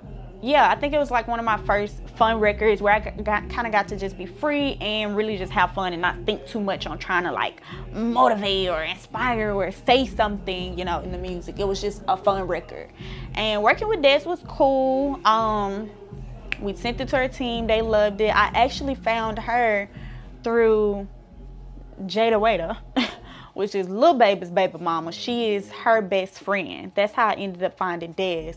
yeah, 0.46 0.70
I 0.70 0.75
think 0.75 0.94
it 0.94 1.00
was 1.00 1.10
like 1.10 1.28
one 1.28 1.40
of 1.40 1.46
my 1.46 1.58
first 1.66 2.08
fun 2.18 2.40
records 2.40 2.80
where 2.80 2.94
I 2.94 3.00
got, 3.00 3.50
kind 3.50 3.66
of 3.66 3.74
got 3.74 3.88
to 3.88 3.98
just 3.98 4.16
be 4.16 4.28
free 4.28 4.75
and 4.80 5.18
really 5.18 5.40
just 5.40 5.52
have 5.52 5.74
fun 5.74 5.92
and 5.92 6.00
not 6.00 6.24
think 6.24 6.46
too 6.46 6.60
much 6.60 6.86
on 6.86 7.00
trying 7.00 7.24
to 7.24 7.32
like 7.32 7.62
motivate 7.92 8.70
or 8.70 8.84
inspire 8.84 9.54
or 9.54 9.72
say 9.72 10.06
something, 10.06 10.78
you 10.78 10.86
know, 10.86 11.00
in 11.00 11.12
the 11.12 11.18
music. 11.18 11.58
It 11.58 11.68
was 11.68 11.82
just 11.82 12.04
a 12.08 12.16
fun 12.16 12.44
record. 12.44 12.92
And 13.34 13.64
working 13.64 13.88
with 13.88 14.04
Des 14.04 14.22
was 14.24 14.40
cool. 14.48 15.20
Um, 15.25 15.90
we 16.60 16.75
sent 16.75 17.02
it 17.02 17.08
to 17.08 17.18
her 17.18 17.28
team. 17.28 17.66
They 17.66 17.82
loved 17.82 18.22
it. 18.22 18.30
I 18.30 18.52
actually 18.54 18.94
found 18.94 19.40
her 19.40 19.90
through 20.44 21.08
Jayda 22.04 22.40
Wayda, 22.40 22.78
which 23.56 23.74
is 23.74 23.90
Lil 23.90 24.14
Baby's 24.14 24.52
baby 24.52 24.78
mama. 24.80 25.12
She 25.12 25.56
is 25.56 25.72
her 25.72 26.04
best 26.04 26.40
friend. 26.40 26.92
That's 26.94 27.14
how 27.14 27.30
I 27.30 27.34
ended 27.34 27.64
up 27.64 27.75
finding 27.75 28.12
Des. 28.12 28.54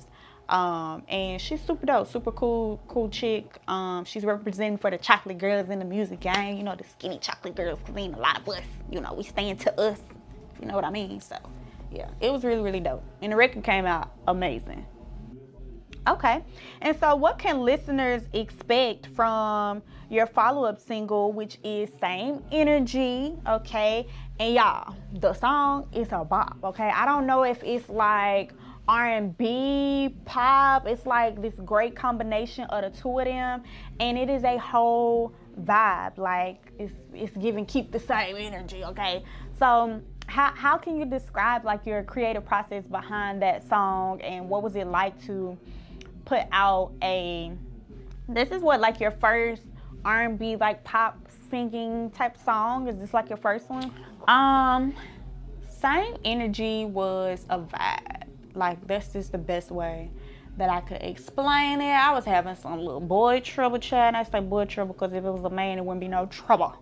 Um, 0.49 1.03
and 1.09 1.41
she's 1.41 1.61
super 1.61 1.85
dope, 1.85 2.11
super 2.11 2.33
cool, 2.33 2.81
cool 2.89 3.11
chick. 3.11 3.59
Um, 3.69 4.05
she's 4.05 4.25
representing 4.25 4.79
for 4.79 4.91
the 4.91 4.99
chocolate 4.99 5.39
girls 5.39 5.69
in 5.69 5.79
the 5.79 5.85
music 5.85 6.21
game. 6.21 6.57
You 6.57 6.63
know, 6.63 6.75
the 6.75 6.85
skinny 6.85 7.19
chocolate 7.19 7.55
girls, 7.55 7.79
cause 7.85 7.97
ain't 7.97 8.15
a 8.15 8.19
lot 8.19 8.41
of 8.41 8.49
us. 8.49 8.65
You 8.91 9.01
know, 9.01 9.13
we 9.13 9.25
stand 9.25 9.61
to 9.61 9.81
us. 9.81 10.01
You 10.61 10.67
know 10.67 10.75
what 10.75 10.85
I 10.85 10.91
mean? 10.91 11.21
So, 11.21 11.37
yeah, 11.93 12.09
it 12.21 12.33
was 12.33 12.45
really, 12.45 12.63
really 12.63 12.81
dope. 12.81 13.05
And 13.21 13.33
the 13.33 13.37
record 13.37 13.63
came 13.63 13.85
out 13.85 14.11
amazing. 14.27 14.87
Okay. 16.09 16.43
And 16.81 16.99
so, 16.99 17.15
what 17.15 17.39
can 17.39 17.61
listeners 17.61 18.23
expect 18.33 19.09
from 19.09 19.83
your 20.09 20.27
follow 20.27 20.65
up 20.65 20.79
single, 20.79 21.33
which 21.33 21.59
is 21.63 21.91
Same 22.01 22.43
Energy? 22.51 23.35
Okay. 23.47 24.07
And 24.41 24.55
y'all, 24.55 24.95
the 25.13 25.35
song 25.35 25.89
is 25.93 26.09
a 26.13 26.25
bop. 26.25 26.57
Okay. 26.65 26.89
I 26.89 27.05
don't 27.05 27.27
know 27.27 27.43
if 27.43 27.63
it's 27.63 27.91
like 27.91 28.55
R&B, 28.89 30.17
pop. 30.25 30.87
It's 30.87 31.05
like 31.05 31.43
this 31.43 31.53
great 31.67 31.95
combination 31.95 32.65
of 32.65 32.91
the 32.91 32.99
two 32.99 33.19
of 33.19 33.27
them, 33.27 33.63
and 34.01 34.17
it 34.17 34.31
is 34.31 34.45
a 34.45 34.57
whole 34.57 35.35
vibe. 35.63 36.17
Like 36.17 36.73
it's 36.79 36.95
it's 37.13 37.37
giving 37.37 37.67
keep 37.67 37.93
the 37.93 38.01
same 38.01 38.37
energy. 38.37 38.85
Okay, 38.85 39.25
so 39.59 40.01
how 40.27 40.53
how 40.55 40.79
can 40.79 40.99
you 40.99 41.05
describe 41.05 41.67
like 41.67 41.85
your 41.85 42.03
creative 42.03 42.47
process 42.47 42.85
behind 42.87 43.43
that 43.43 43.69
song, 43.69 44.23
and 44.23 44.49
what 44.49 44.63
was 44.63 44.75
it 44.75 44.87
like 44.87 45.23
to 45.27 45.59
put 46.25 46.45
out 46.51 46.93
a 47.03 47.53
this 48.29 48.51
is 48.51 48.63
what 48.63 48.81
like 48.81 49.01
your 49.01 49.11
first 49.13 49.63
R&B 50.05 50.57
like 50.57 50.83
pop 50.85 51.19
singing 51.51 52.11
type 52.11 52.39
song? 52.43 52.89
Is 52.89 52.97
this 52.99 53.13
like 53.13 53.29
your 53.29 53.39
first 53.39 53.69
one? 53.69 53.93
Um, 54.27 54.95
same 55.69 56.17
energy 56.25 56.87
was 56.87 57.45
a 57.51 57.59
vibe 57.59 58.28
like 58.59 58.87
that's 58.87 59.13
just 59.13 59.33
the 59.33 59.39
best 59.39 59.71
way 59.71 60.11
that 60.59 60.69
I 60.69 60.81
could 60.81 61.01
explain 61.03 61.81
it. 61.81 61.93
I 61.93 62.13
was 62.13 62.25
having 62.25 62.57
some 62.57 62.81
little 62.81 63.01
boy 63.01 63.41
trouble, 63.41 63.79
chat. 63.79 64.15
I 64.15 64.25
say 64.25 64.41
boy 64.41 64.67
trouble 64.67 64.95
because 64.95 65.13
if 65.13 65.25
it 65.25 65.31
was 65.31 65.45
a 65.45 65.51
man, 65.51 65.79
it 65.79 65.85
wouldn't 65.85 66.01
be 66.01 66.09
no 66.09 66.27
trouble. 66.27 66.75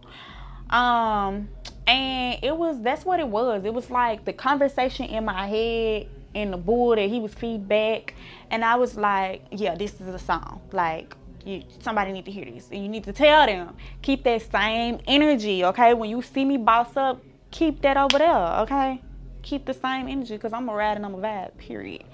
Um, 0.71 1.49
and 1.87 2.43
it 2.43 2.57
was 2.57 2.81
that's 2.81 3.05
what 3.05 3.21
it 3.21 3.29
was. 3.29 3.65
It 3.65 3.73
was 3.73 3.91
like 3.91 4.25
the 4.25 4.33
conversation 4.33 5.07
in 5.07 5.25
my 5.25 5.47
head 5.47 6.09
and 6.35 6.53
the 6.53 6.57
bull 6.57 6.97
that 6.97 7.09
he 7.09 7.21
was 7.21 7.33
feedback, 7.35 8.15
and 8.51 8.65
I 8.65 8.77
was 8.77 8.97
like, 8.97 9.43
yeah, 9.51 9.75
this 9.75 10.01
is 10.01 10.09
a 10.09 10.19
song. 10.19 10.61
Like 10.73 11.15
you, 11.45 11.63
somebody 11.81 12.13
need 12.13 12.25
to 12.25 12.33
hear 12.33 12.47
this, 12.47 12.69
and 12.71 12.83
you 12.83 12.89
need 12.89 13.05
to 13.05 13.13
tell 13.13 13.47
them 13.47 13.77
keep 14.03 14.25
that 14.25 14.51
same 14.51 15.01
energy. 15.07 15.65
Okay, 15.65 15.95
when 15.95 16.11
you 16.11 16.23
see 16.23 16.45
me 16.45 16.57
boss 16.57 16.97
up, 16.97 17.23
keep 17.51 17.83
that 17.83 17.97
over 17.97 18.19
there. 18.19 18.61
Okay 18.63 19.01
keep 19.47 19.65
the 19.65 19.75
same 19.75 20.09
energy 20.09 20.35
because 20.35 20.53
I'm 20.53 20.69
a 20.69 20.75
ride 20.75 20.97
and 20.97 21.07
I'm 21.07 21.15
a 21.15 21.19
vibe, 21.19 21.57
period. 21.57 22.05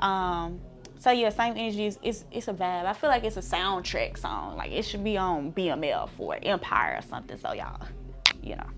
Um, 0.00 0.60
so 0.98 1.10
yeah, 1.10 1.30
same 1.30 1.54
energy 1.56 1.86
is 1.86 1.98
it's, 2.02 2.24
it's 2.30 2.48
a 2.48 2.52
vibe. 2.52 2.84
I 2.84 2.92
feel 2.92 3.10
like 3.10 3.24
it's 3.24 3.38
a 3.38 3.40
soundtrack 3.40 4.18
song. 4.18 4.56
Like 4.56 4.70
it 4.70 4.84
should 4.84 5.02
be 5.02 5.16
on 5.16 5.52
BMF 5.52 6.10
or 6.18 6.38
Empire 6.42 6.98
or 6.98 7.02
something. 7.02 7.38
So 7.38 7.52
y'all, 7.54 7.80
you 8.42 8.56
know, 8.56 8.68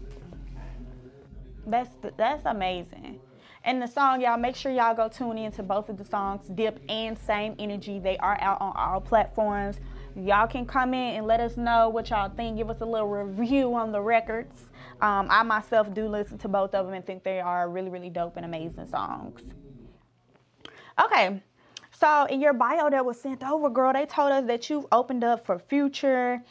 that's 1.67 1.91
that's 2.17 2.47
amazing. 2.47 3.19
And 3.65 3.83
the 3.83 3.89
song, 3.89 4.21
y'all, 4.21 4.39
make 4.39 4.55
sure 4.55 4.71
y'all 4.71 4.95
go 4.95 5.09
tune 5.09 5.39
in 5.39 5.51
to 5.53 5.63
both 5.65 5.89
of 5.89 5.99
the 5.99 6.05
songs, 6.05 6.47
Dip 6.55 6.81
and 6.89 7.19
Same 7.19 7.57
Energy. 7.59 7.99
They 7.99 8.17
are 8.19 8.39
out 8.41 8.61
on 8.61 8.73
all 8.77 9.01
platforms. 9.01 9.79
Y'all 10.17 10.47
can 10.47 10.65
comment 10.65 11.19
and 11.19 11.27
let 11.27 11.41
us 11.41 11.59
know 11.59 11.91
what 11.91 12.09
y'all 12.09 12.31
think. 12.31 12.57
Give 12.57 12.71
us 12.71 12.81
a 12.81 12.87
little 12.87 13.09
review 13.09 13.75
on 13.75 13.93
the 13.93 14.01
records. 14.01 14.65
Um, 15.03 15.27
I 15.29 15.43
myself 15.43 15.93
do 15.93 16.09
listen 16.09 16.39
to 16.39 16.49
both 16.49 16.75
of 16.75 16.87
them 16.87 16.95
and 16.95 17.05
think 17.05 17.23
they 17.23 17.39
are 17.39 17.69
really, 17.69 17.91
really 17.91 18.09
dope 18.09 18.37
and 18.37 18.47
amazing 18.47 18.87
songs. 18.87 19.43
Okay, 20.99 21.43
so 21.93 22.25
in 22.31 22.41
your 22.41 22.55
bio 22.55 22.89
that 22.89 23.05
was 23.05 23.21
sent 23.21 23.45
over, 23.45 23.69
girl, 23.69 23.93
they 23.93 24.07
told 24.07 24.33
us 24.33 24.47
that 24.47 24.71
you've 24.71 24.87
opened 24.91 25.23
up 25.23 25.45
for 25.45 25.59
Future, 25.59 26.43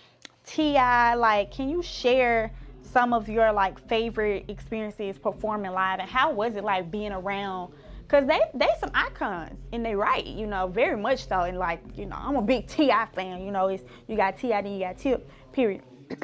T.I. 0.45 1.15
Like, 1.15 1.51
can 1.51 1.67
you 1.67 1.81
share 1.81 2.51
some 2.83 3.13
of 3.13 3.27
your 3.27 3.51
like 3.51 3.79
favorite 3.89 4.45
experiences 4.47 5.17
performing 5.17 5.71
live 5.71 5.99
and 5.99 6.07
how 6.07 6.31
was 6.31 6.55
it 6.55 6.63
like 6.63 6.91
being 6.91 7.11
around? 7.11 7.73
Cause 8.07 8.27
they 8.27 8.39
they 8.53 8.69
some 8.79 8.91
icons 8.93 9.59
and 9.73 9.83
they 9.83 9.95
right, 9.95 10.25
you 10.25 10.45
know, 10.45 10.67
very 10.67 10.95
much 10.95 11.27
so. 11.27 11.41
And 11.41 11.57
like, 11.57 11.81
you 11.95 12.05
know, 12.05 12.17
I'm 12.17 12.35
a 12.35 12.41
big 12.41 12.67
T.I. 12.67 13.07
fan. 13.15 13.43
You 13.43 13.51
know, 13.51 13.67
it's 13.67 13.83
you 14.07 14.15
got 14.15 14.37
T.I. 14.37 14.61
then 14.61 14.73
you 14.73 14.79
got 14.79 14.97
Tip. 14.97 15.29
Period. 15.51 15.81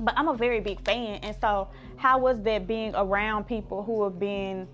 but 0.00 0.14
I'm 0.16 0.28
a 0.28 0.34
very 0.34 0.60
big 0.60 0.80
fan, 0.84 1.20
and 1.22 1.36
so 1.40 1.68
how 1.96 2.18
was 2.18 2.40
that 2.42 2.66
being 2.66 2.94
around 2.94 3.44
people 3.44 3.82
who 3.82 4.02
have 4.04 4.18
been 4.18 4.66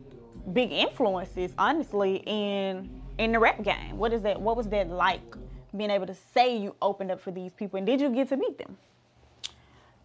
big 0.52 0.72
influences, 0.72 1.52
honestly, 1.58 2.22
in 2.26 3.02
in 3.18 3.32
the 3.32 3.38
rap 3.38 3.62
game? 3.62 3.96
What 3.96 4.12
is 4.12 4.22
that? 4.22 4.40
What 4.40 4.56
was 4.56 4.68
that 4.68 4.88
like? 4.88 5.20
Being 5.76 5.90
able 5.90 6.06
to 6.06 6.16
say 6.34 6.56
you 6.56 6.74
opened 6.82 7.12
up 7.12 7.20
for 7.20 7.30
these 7.30 7.52
people, 7.52 7.78
and 7.78 7.86
did 7.86 8.00
you 8.00 8.08
get 8.10 8.28
to 8.30 8.36
meet 8.36 8.58
them? 8.58 8.76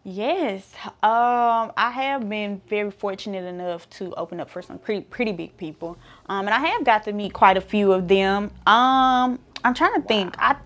Yes, 0.07 0.71
um, 1.01 1.71
I 1.75 1.89
have 1.91 2.29
been 2.29 2.61
very 2.69 2.91
fortunate 2.91 3.43
enough 3.43 3.89
to 3.91 4.13
open 4.13 4.39
up 4.39 4.51
for 4.51 4.61
some 4.61 4.77
pretty 4.77 5.01
pretty 5.01 5.31
big 5.31 5.57
people, 5.57 5.97
um, 6.29 6.45
and 6.45 6.53
I 6.53 6.59
have 6.59 6.83
got 6.83 7.05
to 7.05 7.11
meet 7.11 7.33
quite 7.33 7.57
a 7.57 7.61
few 7.61 7.91
of 7.91 8.07
them. 8.07 8.51
Um, 8.67 9.39
I'm 9.63 9.73
trying 9.73 9.99
to 9.99 10.07
think. 10.07 10.35
I 10.37 10.57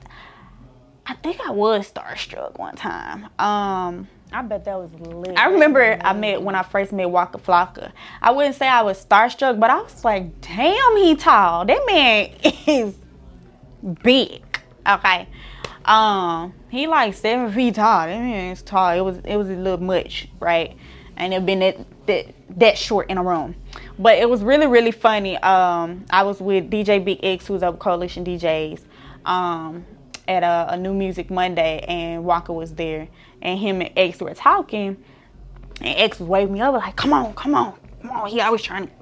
I 1.05 1.13
think 1.13 1.39
I 1.39 1.51
was 1.51 1.89
starstruck 1.89 2.60
one 2.60 2.75
time. 2.75 3.27
Um, 3.39 4.10
I 4.34 4.41
bet 4.41 4.65
that 4.65 4.77
was 4.77 4.91
lit. 5.00 5.39
I 5.39 5.48
remember 5.48 5.98
I 6.01 6.12
met 6.12 6.41
when 6.41 6.53
I 6.53 6.63
first 6.63 6.91
met 6.91 7.10
Waka 7.10 7.38
Flocka. 7.38 7.93
I 8.22 8.31
wouldn't 8.31 8.55
say 8.55 8.67
I 8.67 8.81
was 8.81 9.05
starstruck, 9.05 9.58
but 9.58 9.69
I 9.69 9.81
was 9.81 10.03
like, 10.03 10.41
damn, 10.41 10.98
he 10.98 11.15
tall. 11.15 11.63
That 11.65 11.81
man 11.88 12.31
is 12.67 12.93
big. 14.03 14.43
Okay. 14.86 15.29
Um, 15.89 16.53
he 16.69 16.88
like 16.88 17.13
seven 17.13 17.51
feet 17.55 17.75
tall. 17.75 18.08
That 18.08 18.19
man 18.19 18.51
is 18.51 18.62
tall. 18.62 18.91
It 18.91 19.01
was 19.01 19.17
it 19.25 19.36
was 19.36 19.50
a 19.50 19.53
little 19.53 19.81
much, 19.81 20.29
right? 20.39 20.77
And 21.17 21.34
it 21.34 21.46
been 21.46 21.60
that 21.60 21.77
that 22.05 22.27
that 22.58 22.77
short 22.77 23.10
in 23.10 23.17
a 23.17 23.24
room. 23.24 23.55
But 23.98 24.17
it 24.17 24.29
was 24.29 24.41
really, 24.41 24.67
really 24.67 24.91
funny. 24.91 25.36
Um, 25.38 26.05
I 26.10 26.24
was 26.24 26.39
with 26.39 26.69
DJ 26.69 27.03
Big 27.03 27.19
X, 27.22 27.48
who's 27.48 27.63
up 27.63 27.79
Coalition 27.79 28.24
DJs, 28.24 28.81
um, 29.25 29.86
at 30.27 30.43
a, 30.43 30.74
a 30.74 30.77
New 30.77 30.93
Music 30.93 31.29
Monday, 31.29 31.84
and 31.88 32.24
Waka 32.24 32.53
was 32.53 32.74
there 32.75 33.10
and 33.41 33.60
him 33.60 33.81
and 33.81 33.91
X 33.96 34.19
were 34.19 34.34
talking, 34.34 34.98
and 35.81 36.00
X 36.00 36.19
waved 36.19 36.51
me 36.51 36.62
over 36.62 36.77
like, 36.77 36.96
"Come 36.96 37.13
on, 37.13 37.34
come 37.34 37.55
on, 37.55 37.74
come 38.01 38.12
on." 38.12 38.29
He 38.29 38.41
always 38.41 38.62
trying 38.62 38.88
to 38.88 38.93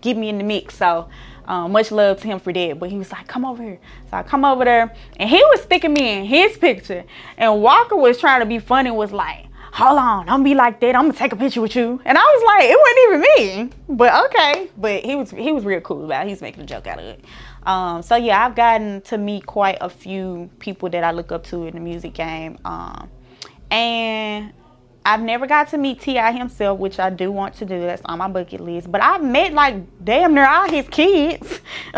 get 0.00 0.16
me 0.16 0.28
in 0.28 0.38
the 0.38 0.44
mix. 0.44 0.76
So 0.76 1.08
um, 1.46 1.72
much 1.72 1.90
love 1.90 2.20
to 2.20 2.26
him 2.26 2.40
for 2.40 2.52
that. 2.52 2.78
But 2.78 2.90
he 2.90 2.98
was 2.98 3.10
like, 3.12 3.26
"Come 3.26 3.44
over 3.44 3.62
here." 3.62 3.78
So 4.10 4.16
I 4.16 4.22
come 4.22 4.44
over 4.44 4.64
there, 4.64 4.94
and 5.16 5.28
he 5.28 5.36
was 5.36 5.62
sticking 5.62 5.92
me 5.92 6.18
in 6.18 6.24
his 6.24 6.56
picture, 6.56 7.04
and 7.36 7.62
Waka 7.62 7.96
was 7.96 8.18
trying 8.18 8.40
to 8.40 8.46
be 8.46 8.58
funny. 8.58 8.90
Was 8.90 9.12
like. 9.12 9.46
Hold 9.74 9.98
on, 9.98 10.26
don't 10.26 10.44
be 10.44 10.54
like 10.54 10.80
that. 10.80 10.94
I'm 10.94 11.04
gonna 11.06 11.14
take 11.14 11.32
a 11.32 11.36
picture 11.36 11.62
with 11.62 11.74
you. 11.74 11.98
And 12.04 12.18
I 12.18 12.20
was 12.20 12.44
like, 12.44 12.64
it 12.64 12.78
wasn't 12.78 13.38
even 13.48 13.70
me, 13.70 13.76
but 13.88 14.26
okay. 14.26 14.68
But 14.76 15.02
he 15.02 15.16
was 15.16 15.30
he 15.30 15.50
was 15.50 15.64
real 15.64 15.80
cool 15.80 16.04
about 16.04 16.26
it. 16.26 16.28
He's 16.28 16.42
making 16.42 16.62
a 16.62 16.66
joke 16.66 16.86
out 16.86 16.98
of 16.98 17.06
it. 17.06 17.24
Um, 17.62 18.02
so 18.02 18.16
yeah, 18.16 18.44
I've 18.44 18.54
gotten 18.54 19.00
to 19.00 19.16
meet 19.16 19.46
quite 19.46 19.78
a 19.80 19.88
few 19.88 20.50
people 20.58 20.90
that 20.90 21.04
I 21.04 21.12
look 21.12 21.32
up 21.32 21.44
to 21.44 21.64
in 21.66 21.72
the 21.72 21.80
music 21.80 22.12
game. 22.12 22.58
Um, 22.66 23.08
and 23.70 24.52
I've 25.04 25.20
never 25.20 25.48
got 25.48 25.68
to 25.70 25.78
meet 25.78 26.00
T.I. 26.00 26.30
himself, 26.32 26.78
which 26.78 27.00
I 27.00 27.10
do 27.10 27.32
want 27.32 27.54
to 27.56 27.64
do. 27.64 27.80
That's 27.80 28.02
on 28.04 28.18
my 28.18 28.28
bucket 28.28 28.60
list. 28.60 28.90
But 28.90 29.02
I've 29.02 29.22
met 29.22 29.52
like 29.52 30.04
damn 30.04 30.32
near 30.32 30.46
all 30.46 30.70
his 30.70 30.86
kids. 30.88 31.60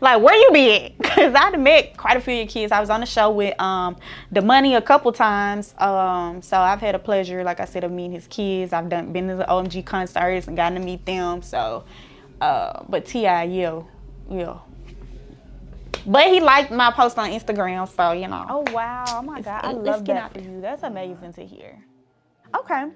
like 0.00 0.22
where 0.22 0.34
you 0.34 0.50
be 0.52 0.72
at? 0.72 0.98
Cause 1.02 1.34
I've 1.34 1.58
met 1.60 1.96
quite 1.96 2.16
a 2.16 2.20
few 2.20 2.34
of 2.34 2.38
your 2.38 2.46
kids. 2.46 2.72
I 2.72 2.80
was 2.80 2.88
on 2.88 3.00
the 3.00 3.06
show 3.06 3.30
with 3.30 3.60
um 3.60 3.96
Domani 4.32 4.76
a 4.76 4.82
couple 4.82 5.12
times. 5.12 5.74
Um 5.76 6.40
so 6.40 6.58
I've 6.58 6.80
had 6.80 6.94
a 6.94 6.98
pleasure, 6.98 7.44
like 7.44 7.60
I 7.60 7.66
said, 7.66 7.84
of 7.84 7.92
meeting 7.92 8.12
his 8.12 8.26
kids. 8.28 8.72
I've 8.72 8.88
done 8.88 9.12
been 9.12 9.28
to 9.28 9.36
the 9.36 9.44
OMG 9.44 9.84
concerts 9.84 10.46
and 10.48 10.56
gotten 10.56 10.78
to 10.78 10.84
meet 10.84 11.04
them. 11.04 11.42
So 11.42 11.84
uh 12.40 12.82
but 12.88 13.04
T.I. 13.04 13.44
yeah, 13.44 13.82
yeah. 14.30 14.58
But 16.06 16.28
he 16.28 16.40
liked 16.40 16.70
my 16.70 16.90
post 16.92 17.18
on 17.18 17.28
Instagram, 17.30 17.86
so 17.94 18.12
you 18.12 18.28
know. 18.28 18.46
Oh 18.48 18.64
wow! 18.72 19.04
Oh 19.08 19.22
my 19.22 19.42
god, 19.42 19.64
I 19.64 19.72
love 19.72 20.06
that 20.06 20.16
out 20.16 20.32
for 20.32 20.40
you. 20.40 20.60
That's 20.62 20.82
amazing 20.82 21.34
to 21.34 21.44
hear. 21.44 21.84
Okay, 22.54 22.86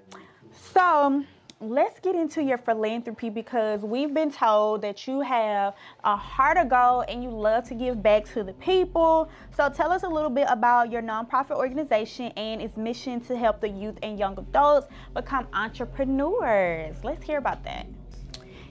so 0.52 1.24
let's 1.60 2.00
get 2.00 2.14
into 2.16 2.42
your 2.42 2.58
philanthropy 2.58 3.30
because 3.30 3.82
we've 3.82 4.12
been 4.12 4.30
told 4.30 4.82
that 4.82 5.06
you 5.06 5.20
have 5.20 5.74
a 6.04 6.16
heart 6.16 6.56
of 6.56 6.68
gold 6.68 7.04
and 7.08 7.22
you 7.22 7.30
love 7.30 7.68
to 7.68 7.74
give 7.74 8.02
back 8.02 8.24
to 8.32 8.42
the 8.42 8.54
people. 8.54 9.28
So 9.56 9.68
tell 9.68 9.92
us 9.92 10.02
a 10.02 10.08
little 10.08 10.30
bit 10.30 10.46
about 10.48 10.90
your 10.90 11.02
nonprofit 11.02 11.52
organization 11.52 12.32
and 12.36 12.60
its 12.60 12.76
mission 12.76 13.20
to 13.22 13.36
help 13.36 13.60
the 13.60 13.68
youth 13.68 13.96
and 14.02 14.18
young 14.18 14.38
adults 14.38 14.88
become 15.14 15.46
entrepreneurs. 15.52 16.96
Let's 17.04 17.24
hear 17.24 17.38
about 17.38 17.62
that. 17.64 17.86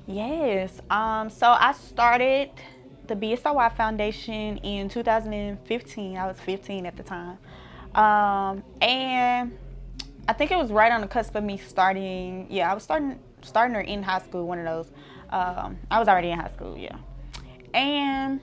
Yes. 0.07 0.81
Um, 0.89 1.29
so 1.29 1.47
I 1.47 1.73
started 1.73 2.49
the 3.07 3.15
BSOY 3.15 3.75
Foundation 3.75 4.57
in 4.57 4.89
2015. 4.89 6.17
I 6.17 6.27
was 6.27 6.39
15 6.39 6.85
at 6.85 6.97
the 6.97 7.03
time. 7.03 7.37
Um, 7.95 8.63
and 8.81 9.57
I 10.31 10.33
think 10.33 10.49
it 10.49 10.55
was 10.55 10.71
right 10.71 10.93
on 10.93 11.01
the 11.01 11.07
cusp 11.07 11.35
of 11.35 11.43
me 11.43 11.57
starting. 11.57 12.47
Yeah, 12.49 12.71
I 12.71 12.73
was 12.73 12.83
starting 12.83 13.19
starting 13.41 13.75
her 13.75 13.81
in 13.81 14.01
high 14.01 14.19
school. 14.19 14.47
One 14.47 14.59
of 14.59 14.65
those. 14.65 14.89
Um, 15.29 15.77
I 15.91 15.99
was 15.99 16.07
already 16.07 16.31
in 16.31 16.39
high 16.39 16.47
school. 16.51 16.77
Yeah, 16.77 16.95
and 17.73 18.39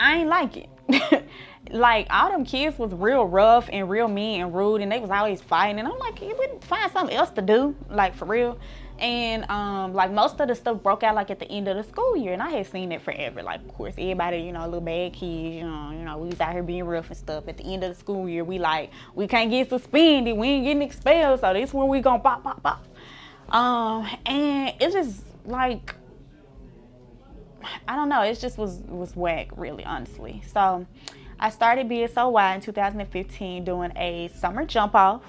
I 0.00 0.16
ain't 0.16 0.28
like 0.28 0.56
it. 0.56 0.68
like 1.70 2.06
all 2.10 2.30
them 2.30 2.44
kids 2.44 2.78
was 2.78 2.92
real 2.92 3.24
rough 3.24 3.68
and 3.72 3.88
real 3.88 4.08
mean 4.08 4.40
and 4.40 4.54
rude, 4.54 4.80
and 4.80 4.90
they 4.90 5.00
was 5.00 5.10
always 5.10 5.40
fighting. 5.40 5.78
And 5.78 5.88
I'm 5.88 5.98
like, 5.98 6.20
you 6.20 6.34
would 6.36 6.62
find 6.64 6.90
something 6.92 7.16
else 7.16 7.30
to 7.30 7.42
do, 7.42 7.74
like 7.90 8.14
for 8.14 8.24
real. 8.24 8.58
And 8.98 9.48
um, 9.48 9.94
like 9.94 10.10
most 10.10 10.40
of 10.40 10.48
the 10.48 10.54
stuff 10.56 10.82
broke 10.82 11.04
out 11.04 11.14
like 11.14 11.30
at 11.30 11.38
the 11.38 11.48
end 11.48 11.68
of 11.68 11.76
the 11.76 11.84
school 11.84 12.16
year, 12.16 12.32
and 12.32 12.42
I 12.42 12.50
had 12.50 12.66
seen 12.66 12.90
it 12.90 13.00
forever. 13.02 13.42
Like 13.42 13.60
of 13.60 13.68
course 13.74 13.94
everybody, 13.96 14.38
you 14.38 14.52
know, 14.52 14.64
little 14.64 14.80
bad 14.80 15.12
kids, 15.12 15.56
you 15.56 15.62
know, 15.62 15.90
you 15.92 16.04
know, 16.04 16.18
we 16.18 16.28
was 16.28 16.40
out 16.40 16.52
here 16.52 16.64
being 16.64 16.84
rough 16.84 17.08
and 17.08 17.16
stuff. 17.16 17.46
At 17.46 17.58
the 17.58 17.64
end 17.64 17.84
of 17.84 17.94
the 17.94 17.98
school 17.98 18.28
year, 18.28 18.42
we 18.42 18.58
like 18.58 18.90
we 19.14 19.28
can't 19.28 19.50
get 19.50 19.68
suspended, 19.68 20.36
we 20.36 20.48
ain't 20.48 20.64
getting 20.64 20.82
expelled, 20.82 21.40
so 21.40 21.52
this 21.52 21.72
when 21.72 21.86
we 21.88 22.00
gonna 22.00 22.18
pop 22.18 22.42
pop 22.42 22.62
pop. 22.62 22.84
Um, 23.54 24.08
and 24.26 24.74
it's 24.80 24.94
just 24.94 25.22
like 25.46 25.94
I 27.86 27.96
don't 27.96 28.08
know, 28.08 28.22
it 28.22 28.38
just 28.38 28.58
was 28.58 28.78
was 28.88 29.14
whack, 29.14 29.48
really, 29.56 29.84
honestly. 29.84 30.42
So 30.52 30.86
I 31.40 31.50
started 31.50 31.88
BSOY 31.88 32.56
in 32.56 32.60
2015 32.60 33.64
doing 33.64 33.92
a 33.96 34.28
summer 34.36 34.64
jump 34.64 34.96
off. 34.96 35.22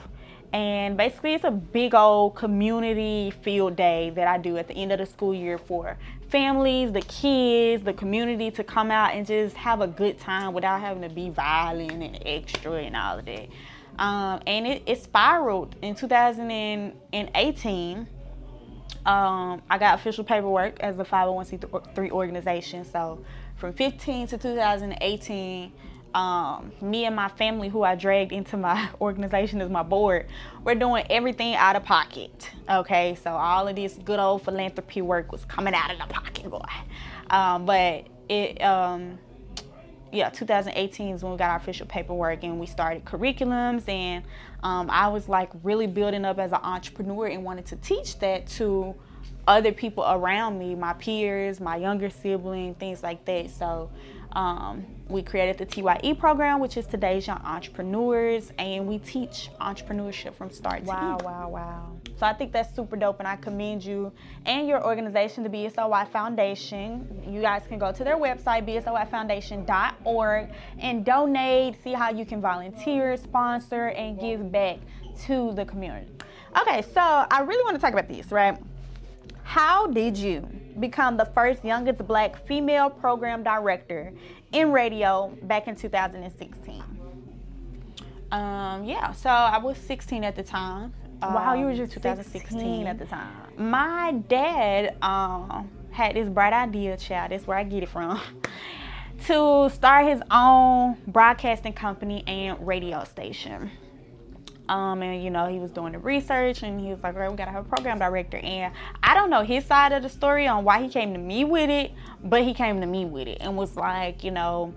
And 0.52 0.98
basically, 0.98 1.36
it's 1.36 1.44
a 1.44 1.52
big 1.52 1.94
old 1.94 2.36
community 2.36 3.32
field 3.44 3.76
day 3.76 4.10
that 4.16 4.28
I 4.28 4.40
do 4.40 4.58
at 4.58 4.68
the 4.68 4.74
end 4.74 4.92
of 4.92 4.98
the 4.98 5.06
school 5.06 5.36
year 5.36 5.60
for 5.60 5.96
families, 6.30 6.92
the 6.92 7.02
kids, 7.02 7.84
the 7.84 7.94
community 7.94 8.50
to 8.52 8.64
come 8.64 8.90
out 8.90 9.14
and 9.14 9.28
just 9.28 9.56
have 9.56 9.82
a 9.82 9.88
good 9.88 10.20
time 10.20 10.54
without 10.54 10.82
having 10.82 11.04
to 11.04 11.10
be 11.10 11.30
violent 11.30 11.92
and 11.92 12.20
extra 12.26 12.74
and 12.74 12.96
all 12.96 13.20
of 13.20 13.26
that. 13.26 13.48
Um, 14.00 14.42
and 14.48 14.66
it, 14.66 14.82
it 14.88 15.04
spiraled 15.04 15.76
in 15.84 15.94
2018 15.94 18.08
um, 19.06 19.62
I 19.70 19.78
got 19.78 19.96
official 19.96 20.24
paperwork 20.24 20.80
as 20.82 21.00
a 21.00 21.04
501c3 21.04 22.12
organization. 22.12 22.86
So 22.86 23.24
from 23.56 23.74
15 23.74 24.28
to 24.28 24.38
2018, 24.38 25.72
um, 26.14 26.72
me 26.82 27.06
and 27.06 27.16
my 27.16 27.30
family, 27.30 27.70
who 27.70 27.84
I 27.84 27.96
dragged 27.96 28.32
into 28.32 28.58
my 28.58 28.90
organization 29.02 29.62
as 29.62 29.70
my 29.70 29.84
board, 29.84 30.28
we're 30.64 30.76
doing 30.76 31.06
everything 31.10 31.56
out 31.56 31.76
of 31.76 31.84
pocket. 31.84 32.52
Okay, 32.70 33.16
so 33.24 33.32
all 33.32 33.68
of 33.68 33.76
this 33.76 33.94
good 34.04 34.20
old 34.20 34.44
philanthropy 34.44 35.02
work 35.02 35.32
was 35.32 35.46
coming 35.46 35.74
out 35.74 35.92
of 35.92 36.00
the 36.00 36.14
pocket, 36.14 36.50
boy. 36.50 36.62
Um, 37.30 37.66
but 37.66 38.08
it, 38.28 38.62
um, 38.62 39.20
yeah, 40.12 40.30
2018 40.30 41.16
is 41.16 41.24
when 41.24 41.32
we 41.34 41.38
got 41.38 41.52
our 41.52 41.58
official 41.58 41.86
paperwork 41.86 42.44
and 42.44 42.60
we 42.60 42.66
started 42.66 43.06
curriculums. 43.06 43.88
And 43.88 44.24
um, 44.64 44.90
I 44.90 45.08
was 45.10 45.30
like 45.30 45.52
really 45.64 45.88
building 45.88 46.26
up 46.26 46.40
as 46.40 46.52
an 46.52 46.60
entrepreneur 46.64 47.28
and 47.28 47.44
wanted 47.44 47.68
to 47.68 47.76
teach 47.78 48.20
that 48.20 48.48
to 48.48 48.96
other 49.48 49.72
people 49.72 50.04
around 50.08 50.60
me, 50.60 50.76
my 50.76 50.94
peers, 50.94 51.60
my 51.60 51.76
younger 51.76 52.10
sibling, 52.10 52.76
things 52.76 53.02
like 53.02 53.26
that. 53.26 53.50
So 53.50 53.90
um, 54.34 54.86
we 55.08 55.24
created 55.24 55.58
the 55.58 55.66
TYE 55.66 56.14
program, 56.20 56.60
which 56.60 56.78
is 56.78 56.86
today's 56.86 57.26
young 57.26 57.42
entrepreneurs, 57.44 58.52
and 58.60 58.86
we 58.88 59.00
teach 59.00 59.50
entrepreneurship 59.60 60.36
from 60.36 60.52
start 60.52 60.84
Wow, 60.84 60.96
to 60.96 61.02
end. 61.14 61.22
wow, 61.24 61.50
wow. 61.50 61.50
Wow. 61.50 61.92
So 62.20 62.26
I 62.26 62.34
think 62.34 62.52
that's 62.52 62.76
super 62.76 62.96
dope, 62.96 63.20
and 63.20 63.28
I 63.28 63.38
commend 63.38 63.84
you 63.84 64.12
and 64.46 64.68
your 64.68 64.86
organization, 64.86 65.44
the 65.44 65.50
BSOY 65.50 66.08
Foundation. 66.12 67.24
You 67.28 67.42
guys 67.42 67.64
can 67.68 67.80
go 67.80 67.92
to 67.92 68.04
their 68.04 68.18
website, 68.18 68.66
bsoyfoundation.org, 68.68 70.50
and 70.80 71.06
donate, 71.06 71.84
see 71.84 71.94
how 71.94 72.10
you 72.12 72.26
can 72.26 72.42
volunteer, 72.42 73.18
sponsor, 73.18 73.88
and 73.90 74.20
give 74.20 74.52
back 74.52 74.78
to 75.26 75.54
the 75.54 75.66
community. 75.66 76.08
Okay, 76.62 76.82
so 76.94 77.02
I 77.02 77.42
really 77.42 77.64
want 77.64 77.76
to 77.76 77.82
talk 77.82 77.94
about 77.94 78.08
this, 78.08 78.32
right? 78.32 78.58
How 79.50 79.88
did 79.88 80.16
you 80.16 80.48
become 80.80 81.18
the 81.18 81.26
first 81.26 81.66
youngest 81.66 82.06
black 82.06 82.46
female 82.46 82.88
program 82.88 83.42
director 83.42 84.14
in 84.52 84.72
radio 84.72 85.36
back 85.42 85.68
in 85.68 85.76
2016? 85.76 86.84
Um, 88.32 88.84
yeah, 88.84 89.12
so 89.12 89.28
I 89.28 89.58
was 89.58 89.76
16 89.80 90.24
at 90.24 90.36
the 90.36 90.44
time. 90.44 90.94
Wow, 91.24 91.56
you 91.56 91.66
were 91.66 91.72
um, 91.72 91.78
just 91.78 92.32
16 92.32 92.86
at 92.86 93.00
the 93.00 93.06
time. 93.06 93.34
My 93.58 94.12
dad 94.28 94.96
um, 95.02 95.68
had 95.90 96.16
this 96.16 96.30
bright 96.30 96.54
idea, 96.54 96.96
child. 96.96 97.32
That's 97.32 97.48
where 97.48 97.58
I 97.58 97.64
get 97.64 97.82
it 97.82 97.90
from. 97.90 98.22
to 99.26 99.68
start 99.74 100.06
his 100.06 100.22
own 100.30 100.96
broadcasting 101.08 101.74
company 101.74 102.24
and 102.28 102.68
radio 102.68 103.04
station. 103.04 103.72
Um, 104.70 105.02
and 105.02 105.24
you 105.24 105.32
know, 105.32 105.48
he 105.48 105.58
was 105.58 105.72
doing 105.72 105.94
the 105.94 106.00
research 106.00 106.62
and 106.62 106.80
he 106.80 106.90
was 106.90 107.02
like, 107.02 107.16
right, 107.16 107.30
we 107.30 107.36
gotta 107.36 107.52
have 107.52 107.66
a 107.66 107.70
program 107.70 107.98
director. 107.98 108.38
And 108.38 108.72
I 109.02 109.16
don't 109.16 109.32
know 109.32 109.42
his 109.42 109.66
side 109.66 109.92
of 109.94 110.04
the 110.04 110.10
story 110.10 110.48
on 110.48 110.64
why 110.64 110.82
he 110.82 110.88
came 110.90 111.12
to 111.14 111.20
me 111.20 111.44
with 111.44 111.72
it, 111.72 111.92
but 112.24 112.44
he 112.44 112.54
came 112.54 112.80
to 112.80 112.86
me 112.86 113.06
with 113.06 113.28
it 113.28 113.40
and 113.42 113.58
was 113.58 113.76
like, 113.76 114.24
you 114.24 114.30
know, 114.30 114.74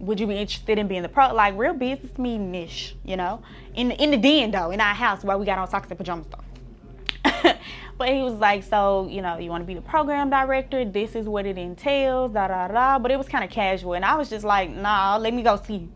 would 0.00 0.20
you 0.20 0.26
be 0.26 0.36
interested 0.36 0.78
in 0.78 0.86
being 0.86 1.02
the 1.02 1.08
pro 1.08 1.32
like 1.32 1.56
real 1.56 1.72
business 1.72 2.18
meeting 2.18 2.54
ish, 2.54 2.94
you 3.04 3.16
know? 3.16 3.42
In 3.74 3.88
the 3.88 4.02
in 4.02 4.10
the 4.10 4.18
den 4.18 4.50
though, 4.50 4.70
in 4.70 4.80
our 4.80 4.94
house 4.94 5.24
while 5.24 5.38
we 5.38 5.46
got 5.46 5.58
on 5.58 5.68
socks 5.68 5.88
and 5.88 5.96
pajamas 5.96 6.26
though. 6.26 6.41
but 7.98 8.08
he 8.08 8.22
was 8.22 8.34
like, 8.34 8.62
so, 8.62 9.08
you 9.08 9.22
know, 9.22 9.38
you 9.38 9.50
wanna 9.50 9.64
be 9.64 9.74
the 9.74 9.80
program 9.82 10.30
director, 10.30 10.84
this 10.84 11.14
is 11.14 11.26
what 11.26 11.46
it 11.46 11.58
entails, 11.58 12.32
da 12.32 12.48
da 12.48 12.68
da. 12.68 12.98
But 12.98 13.10
it 13.10 13.16
was 13.18 13.28
kind 13.28 13.44
of 13.44 13.50
casual 13.50 13.94
and 13.94 14.04
I 14.04 14.16
was 14.16 14.28
just 14.28 14.44
like, 14.44 14.70
nah, 14.70 15.16
let 15.16 15.34
me 15.34 15.42
go 15.42 15.56
see 15.56 15.88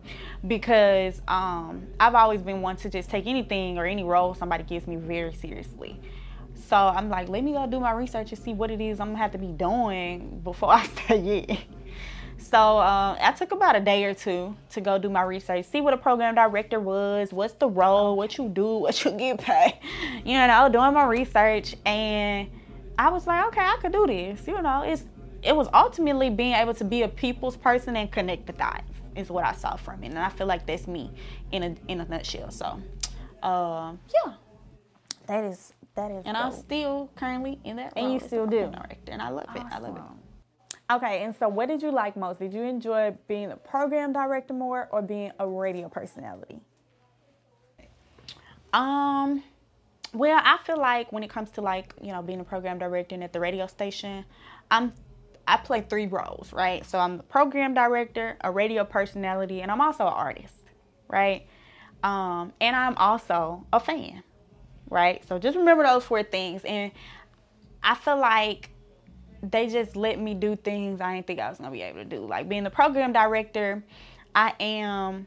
because 0.46 1.20
um, 1.28 1.86
I've 1.98 2.14
always 2.14 2.42
been 2.42 2.62
one 2.62 2.76
to 2.76 2.90
just 2.90 3.10
take 3.10 3.26
anything 3.26 3.78
or 3.78 3.86
any 3.86 4.04
role 4.04 4.34
somebody 4.34 4.64
gives 4.64 4.86
me 4.86 4.96
very 4.96 5.32
seriously. 5.34 6.00
So 6.68 6.76
I'm 6.76 7.08
like, 7.08 7.28
let 7.28 7.44
me 7.44 7.52
go 7.52 7.66
do 7.66 7.78
my 7.78 7.92
research 7.92 8.32
and 8.32 8.40
see 8.40 8.52
what 8.52 8.70
it 8.70 8.80
is 8.80 9.00
I'm 9.00 9.08
gonna 9.08 9.18
have 9.18 9.32
to 9.32 9.38
be 9.38 9.52
doing 9.52 10.40
before 10.42 10.72
I 10.72 10.86
say 10.86 11.44
yeah. 11.48 11.56
So 12.46 12.78
uh, 12.78 13.18
I 13.20 13.32
took 13.32 13.50
about 13.50 13.74
a 13.74 13.80
day 13.80 14.04
or 14.04 14.14
two 14.14 14.54
to 14.70 14.80
go 14.80 14.98
do 14.98 15.08
my 15.08 15.22
research, 15.22 15.64
see 15.64 15.80
what 15.80 15.92
a 15.92 15.96
program 15.96 16.36
director 16.36 16.78
was, 16.78 17.32
what's 17.32 17.54
the 17.54 17.68
role, 17.68 18.16
what 18.16 18.38
you 18.38 18.48
do, 18.48 18.76
what 18.84 19.04
you 19.04 19.10
get 19.10 19.40
paid, 19.40 19.74
you 20.24 20.34
know, 20.34 20.68
doing 20.70 20.94
my 20.94 21.06
research, 21.06 21.74
and 21.84 22.48
I 22.96 23.10
was 23.10 23.26
like, 23.26 23.46
okay, 23.48 23.62
I 23.62 23.76
could 23.80 23.92
do 23.92 24.06
this. 24.06 24.46
You 24.46 24.62
know, 24.62 24.82
it's 24.82 25.04
it 25.42 25.56
was 25.56 25.68
ultimately 25.74 26.30
being 26.30 26.54
able 26.54 26.74
to 26.74 26.84
be 26.84 27.02
a 27.02 27.08
people's 27.08 27.56
person 27.56 27.96
and 27.96 28.10
connect 28.12 28.46
the 28.46 28.52
dots 28.52 28.84
is 29.16 29.28
what 29.28 29.44
I 29.44 29.52
saw 29.52 29.74
from 29.74 30.04
it, 30.04 30.08
and 30.08 30.18
I 30.18 30.28
feel 30.28 30.46
like 30.46 30.66
that's 30.66 30.86
me 30.86 31.10
in 31.50 31.62
a 31.64 31.74
in 31.88 32.00
a 32.00 32.04
nutshell. 32.04 32.52
So, 32.52 32.80
uh, 33.42 33.92
yeah, 34.24 34.34
That 35.26 35.42
is 35.42 35.72
that 35.96 36.12
is. 36.12 36.22
and 36.24 36.36
I'm 36.36 36.52
still 36.52 37.10
currently 37.16 37.58
in 37.64 37.76
that. 37.76 37.94
And 37.96 38.12
you 38.12 38.20
still 38.20 38.46
do? 38.46 38.70
director, 38.70 39.10
and 39.10 39.20
I 39.20 39.30
love 39.30 39.48
it. 39.56 39.62
I 39.68 39.78
love 39.78 39.96
it. 39.96 40.25
Okay, 40.88 41.24
and 41.24 41.34
so 41.34 41.48
what 41.48 41.68
did 41.68 41.82
you 41.82 41.90
like 41.90 42.16
most? 42.16 42.38
Did 42.38 42.54
you 42.54 42.62
enjoy 42.62 43.16
being 43.26 43.50
a 43.50 43.56
program 43.56 44.12
director 44.12 44.54
more 44.54 44.88
or 44.92 45.02
being 45.02 45.32
a 45.40 45.46
radio 45.46 45.88
personality? 45.88 46.60
Um, 48.72 49.42
well, 50.12 50.40
I 50.42 50.58
feel 50.64 50.78
like 50.78 51.10
when 51.10 51.24
it 51.24 51.30
comes 51.30 51.50
to 51.52 51.60
like 51.60 51.92
you 52.00 52.12
know 52.12 52.22
being 52.22 52.40
a 52.40 52.44
program 52.44 52.78
director 52.78 53.14
and 53.14 53.24
at 53.24 53.32
the 53.32 53.40
radio 53.40 53.66
station, 53.66 54.24
I'm 54.70 54.92
I 55.48 55.56
play 55.56 55.80
three 55.80 56.06
roles, 56.06 56.52
right? 56.52 56.84
So 56.86 56.98
I'm 56.98 57.16
the 57.16 57.22
program 57.24 57.74
director, 57.74 58.36
a 58.42 58.50
radio 58.50 58.84
personality, 58.84 59.62
and 59.62 59.70
I'm 59.70 59.80
also 59.80 60.06
an 60.06 60.12
artist, 60.12 60.54
right? 61.08 61.46
Um, 62.02 62.52
and 62.60 62.76
I'm 62.76 62.96
also 62.96 63.64
a 63.72 63.80
fan, 63.80 64.22
right? 64.88 65.26
So 65.26 65.38
just 65.38 65.56
remember 65.56 65.84
those 65.84 66.04
four 66.04 66.22
things, 66.22 66.64
and 66.64 66.92
I 67.82 67.94
feel 67.94 68.18
like 68.18 68.70
they 69.50 69.68
just 69.68 69.96
let 69.96 70.18
me 70.18 70.34
do 70.34 70.56
things 70.56 71.00
I 71.00 71.14
didn't 71.14 71.26
think 71.26 71.40
I 71.40 71.48
was 71.48 71.58
gonna 71.58 71.70
be 71.70 71.82
able 71.82 71.98
to 71.98 72.04
do. 72.04 72.26
Like 72.26 72.48
being 72.48 72.64
the 72.64 72.70
program 72.70 73.12
director, 73.12 73.82
I 74.34 74.54
am 74.60 75.26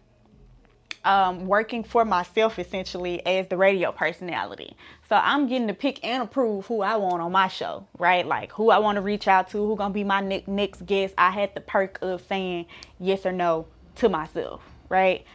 um, 1.04 1.46
working 1.48 1.84
for 1.84 2.04
myself 2.04 2.60
essentially 2.60 3.26
as 3.26 3.48
the 3.48 3.58
radio 3.58 3.92
personality. 3.92 4.76
So 5.08 5.16
I'm 5.16 5.48
getting 5.48 5.68
to 5.68 5.74
pick 5.74 6.04
and 6.04 6.24
approve 6.24 6.66
who 6.66 6.82
I 6.82 6.98
want 6.98 7.22
on 7.22 7.32
my 7.32 7.48
show, 7.48 7.88
right? 7.98 8.26
Like 8.26 8.52
who 8.52 8.70
I 8.70 8.80
want 8.80 8.98
to 8.98 9.02
reach 9.02 9.28
out 9.28 9.50
to, 9.52 9.58
who 9.58 9.76
gonna 9.76 9.94
be 9.94 10.04
my 10.04 10.22
ne- 10.22 10.44
next 10.48 10.86
guest. 10.86 11.14
I 11.18 11.32
had 11.32 11.56
the 11.56 11.62
perk 11.62 12.00
of 12.02 12.22
saying 12.28 12.66
yes 13.00 13.26
or 13.26 13.32
no 13.32 13.68
to 13.96 14.10
myself, 14.10 14.62
right? 14.90 15.26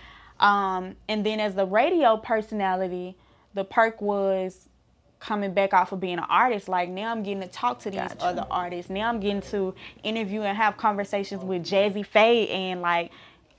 Um, 0.40 0.96
and 1.08 1.24
then 1.24 1.40
as 1.40 1.54
the 1.54 1.66
radio 1.66 2.16
personality, 2.16 3.16
the 3.54 3.64
perk 3.64 4.00
was 4.02 4.68
coming 5.24 5.54
back 5.54 5.72
off 5.72 5.90
of 5.92 6.00
being 6.00 6.18
an 6.18 6.26
artist. 6.28 6.68
Like 6.68 6.88
now 6.90 7.10
I'm 7.10 7.22
getting 7.22 7.40
to 7.40 7.48
talk 7.48 7.78
to 7.80 7.90
these 7.90 8.00
gotcha. 8.00 8.22
other 8.22 8.46
artists. 8.50 8.90
Now 8.90 9.08
I'm 9.08 9.20
getting 9.20 9.40
to 9.42 9.74
interview 10.02 10.42
and 10.42 10.56
have 10.56 10.76
conversations 10.76 11.42
with 11.42 11.64
Jazzy 11.64 12.04
Pha 12.04 12.18
and 12.18 12.82
like 12.82 13.10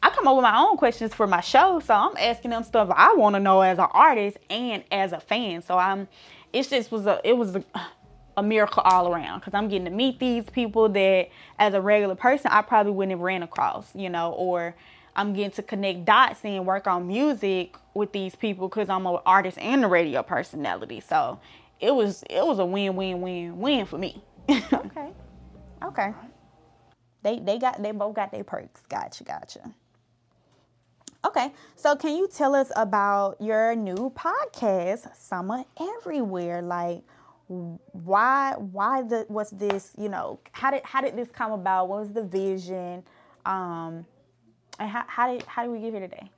I 0.03 0.11
come 0.11 0.27
up 0.27 0.35
with 0.35 0.43
my 0.43 0.59
own 0.59 0.77
questions 0.77 1.15
for 1.15 1.25
my 1.25 1.41
show, 1.41 1.79
so 1.79 1.95
I'm 1.95 2.15
asking 2.17 2.51
them 2.51 2.63
stuff 2.63 2.91
I 2.95 3.15
want 3.15 3.35
to 3.35 3.39
know 3.39 3.61
as 3.61 3.79
an 3.79 3.87
artist 3.91 4.37
and 4.51 4.83
as 4.91 5.13
a 5.13 5.19
fan. 5.19 5.63
So 5.63 5.79
I'm, 5.79 6.07
it 6.53 6.69
just 6.69 6.91
was 6.91 7.07
a, 7.07 7.19
it 7.23 7.35
was 7.35 7.55
a, 7.55 7.63
a 8.37 8.43
miracle 8.43 8.83
all 8.85 9.11
around 9.11 9.39
because 9.39 9.55
I'm 9.55 9.67
getting 9.67 9.85
to 9.85 9.91
meet 9.91 10.19
these 10.19 10.43
people 10.43 10.89
that, 10.89 11.29
as 11.57 11.73
a 11.73 11.81
regular 11.81 12.13
person, 12.13 12.51
I 12.51 12.61
probably 12.61 12.91
wouldn't 12.91 13.13
have 13.13 13.21
ran 13.21 13.41
across, 13.41 13.95
you 13.95 14.09
know, 14.09 14.33
or 14.33 14.75
I'm 15.15 15.33
getting 15.33 15.51
to 15.51 15.63
connect 15.63 16.05
dots 16.05 16.41
and 16.43 16.67
work 16.67 16.85
on 16.85 17.07
music 17.07 17.75
with 17.95 18.13
these 18.13 18.35
people 18.35 18.69
because 18.69 18.89
I'm 18.89 19.07
an 19.07 19.19
artist 19.25 19.57
and 19.59 19.85
a 19.85 19.89
radio 19.89 20.23
personality. 20.23 21.01
So 21.01 21.39
it 21.81 21.95
was, 21.95 22.23
it 22.29 22.45
was 22.45 22.59
a 22.59 22.65
win, 22.65 22.95
win, 22.95 23.21
win, 23.21 23.59
win 23.59 23.87
for 23.87 23.97
me. 23.99 24.23
okay, 24.51 25.11
okay. 25.83 26.13
They 27.23 27.39
they 27.39 27.59
got 27.59 27.81
they 27.81 27.91
both 27.91 28.15
got 28.15 28.31
their 28.31 28.43
perks. 28.43 28.81
Gotcha, 28.89 29.23
gotcha. 29.23 29.73
Okay, 31.25 31.51
so 31.75 31.95
can 31.95 32.15
you 32.17 32.27
tell 32.27 32.55
us 32.55 32.71
about 32.75 33.41
your 33.41 33.75
new 33.75 34.11
podcast, 34.15 35.15
Summer 35.15 35.65
Everywhere? 35.79 36.61
Like, 36.61 37.03
why 37.47 38.55
why 38.57 39.03
the 39.03 39.25
was 39.29 39.51
this? 39.51 39.93
You 39.97 40.09
know, 40.09 40.39
how 40.51 40.71
did 40.71 40.83
how 40.85 41.01
did 41.01 41.17
this 41.17 41.29
come 41.29 41.51
about? 41.51 41.89
What 41.89 42.01
was 42.01 42.13
the 42.13 42.23
vision? 42.23 43.03
Um, 43.45 44.05
and 44.79 44.89
how 44.89 45.05
how 45.07 45.31
did 45.33 45.43
how 45.43 45.63
did 45.63 45.71
we 45.71 45.79
get 45.79 45.93
here 45.93 46.01
today? 46.01 46.31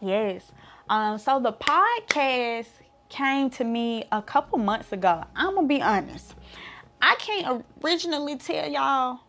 Yes. 0.00 0.52
Um, 0.88 1.18
so 1.18 1.40
the 1.40 1.52
podcast 1.52 2.68
came 3.08 3.50
to 3.50 3.64
me 3.64 4.04
a 4.12 4.22
couple 4.22 4.58
months 4.58 4.92
ago. 4.92 5.24
I'm 5.34 5.54
gonna 5.54 5.66
be 5.66 5.82
honest. 5.82 6.34
I 7.00 7.14
can't 7.16 7.64
originally 7.82 8.36
tell 8.36 8.68
y'all 8.68 9.20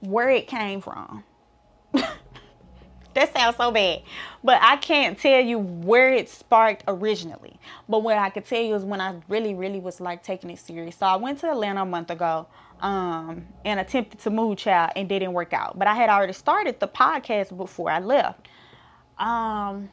where 0.00 0.30
it 0.30 0.46
came 0.46 0.80
from. 0.80 1.24
that 1.92 3.34
sounds 3.34 3.56
so 3.56 3.70
bad. 3.70 4.02
But 4.44 4.60
I 4.62 4.76
can't 4.76 5.18
tell 5.18 5.40
you 5.40 5.58
where 5.58 6.12
it 6.12 6.28
sparked 6.28 6.84
originally. 6.86 7.58
But 7.88 8.02
what 8.02 8.18
I 8.18 8.30
could 8.30 8.44
tell 8.44 8.62
you 8.62 8.74
is 8.74 8.84
when 8.84 9.00
I 9.00 9.16
really, 9.28 9.54
really 9.54 9.80
was 9.80 10.00
like 10.00 10.22
taking 10.22 10.50
it 10.50 10.58
serious. 10.58 10.96
So 10.96 11.06
I 11.06 11.16
went 11.16 11.40
to 11.40 11.50
Atlanta 11.50 11.82
a 11.82 11.86
month 11.86 12.10
ago 12.10 12.46
um, 12.80 13.46
and 13.64 13.80
attempted 13.80 14.20
to 14.20 14.30
move 14.30 14.58
child 14.58 14.92
and 14.96 15.08
didn't 15.08 15.32
work 15.32 15.52
out. 15.52 15.78
But 15.78 15.88
I 15.88 15.94
had 15.94 16.10
already 16.10 16.34
started 16.34 16.78
the 16.78 16.88
podcast 16.88 17.56
before 17.56 17.90
I 17.90 18.00
left. 18.00 18.48
Um, 19.18 19.88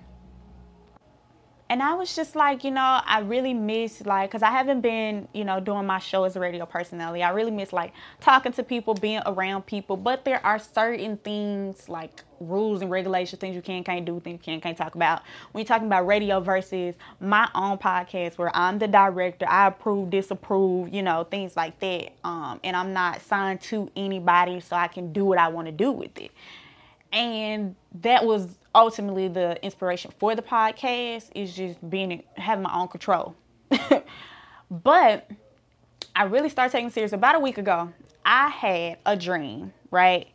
and 1.74 1.82
I 1.82 1.96
was 1.96 2.16
just 2.16 2.36
like, 2.36 2.64
you 2.64 2.70
know, 2.70 3.02
I 3.04 3.22
really 3.22 3.56
miss 3.56 4.06
like, 4.06 4.30
cause 4.30 4.44
I 4.44 4.52
haven't 4.52 4.82
been, 4.82 5.28
you 5.34 5.44
know, 5.44 5.60
doing 5.60 5.88
my 5.88 5.98
show 5.98 6.24
as 6.24 6.36
a 6.36 6.40
radio 6.40 6.68
personality. 6.68 7.24
I 7.24 7.32
really 7.32 7.50
miss 7.50 7.74
like 7.74 7.94
talking 8.22 8.52
to 8.52 8.64
people, 8.64 8.94
being 8.94 9.24
around 9.26 9.66
people. 9.66 9.98
But 9.98 10.24
there 10.24 10.46
are 10.46 10.60
certain 10.60 11.18
things 11.18 11.90
like 11.90 12.24
rules 12.40 12.84
and 12.84 12.92
regulations, 12.92 13.40
things 13.40 13.56
you 13.56 13.64
can 13.64 13.84
can't 13.84 14.06
do, 14.06 14.20
things 14.20 14.42
you 14.46 14.54
can 14.54 14.62
can't 14.62 14.78
talk 14.78 14.94
about. 14.94 15.24
When 15.52 15.64
you're 15.64 15.68
talking 15.68 15.88
about 15.88 16.06
radio 16.06 16.40
versus 16.40 16.94
my 17.20 17.50
own 17.56 17.80
podcast, 17.80 18.38
where 18.38 18.56
I'm 18.56 18.78
the 18.78 18.88
director, 18.88 19.48
I 19.50 19.66
approve, 19.66 20.12
disapprove, 20.12 20.94
you 20.94 21.02
know, 21.02 21.24
things 21.24 21.58
like 21.58 21.80
that. 21.80 22.14
Um, 22.24 22.60
and 22.64 22.76
I'm 22.76 22.94
not 22.94 23.20
signed 23.24 23.62
to 23.62 23.90
anybody, 23.96 24.60
so 24.60 24.76
I 24.76 24.90
can 24.90 25.12
do 25.12 25.26
what 25.26 25.40
I 25.40 25.48
want 25.48 25.66
to 25.66 25.72
do 25.72 25.92
with 25.92 26.16
it. 26.20 26.30
And 27.14 27.76
that 28.02 28.26
was 28.26 28.58
ultimately 28.74 29.28
the 29.28 29.64
inspiration 29.64 30.12
for 30.18 30.36
the 30.36 30.42
podcast 30.42 31.30
is 31.36 31.56
just 31.56 31.88
being 31.88 32.24
having 32.36 32.64
my 32.64 32.74
own 32.76 32.88
control. 32.88 33.36
but 34.72 35.30
I 36.16 36.24
really 36.24 36.50
started 36.50 36.72
taking 36.72 36.90
serious 36.90 37.14
about 37.14 37.36
a 37.36 37.40
week 37.40 37.60
ago. 37.60 37.94
I 38.26 38.50
had 38.50 38.98
a 39.06 39.16
dream, 39.16 39.74
right? 39.92 40.28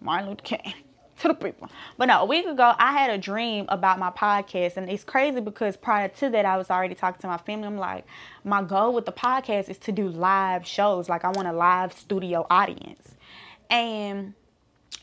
Martin 0.00 0.28
Luther 0.28 0.42
King 0.42 0.74
to 1.20 1.28
the 1.28 1.34
people. 1.34 1.70
But 1.96 2.06
no, 2.06 2.20
a 2.20 2.24
week 2.26 2.44
ago 2.46 2.74
I 2.78 2.92
had 2.92 3.10
a 3.10 3.18
dream 3.18 3.64
about 3.70 3.98
my 3.98 4.10
podcast 4.10 4.76
and 4.76 4.90
it's 4.90 5.04
crazy 5.04 5.40
because 5.40 5.76
prior 5.76 6.08
to 6.08 6.28
that 6.30 6.44
I 6.44 6.58
was 6.58 6.70
already 6.70 6.94
talking 6.94 7.20
to 7.22 7.28
my 7.28 7.38
family. 7.38 7.66
I'm 7.66 7.78
like, 7.78 8.04
my 8.44 8.62
goal 8.62 8.92
with 8.92 9.06
the 9.06 9.12
podcast 9.12 9.70
is 9.70 9.78
to 9.78 9.92
do 9.92 10.08
live 10.08 10.66
shows. 10.66 11.08
Like 11.08 11.24
I 11.24 11.30
want 11.30 11.48
a 11.48 11.52
live 11.52 11.94
studio 11.94 12.46
audience. 12.50 13.14
And 13.70 14.34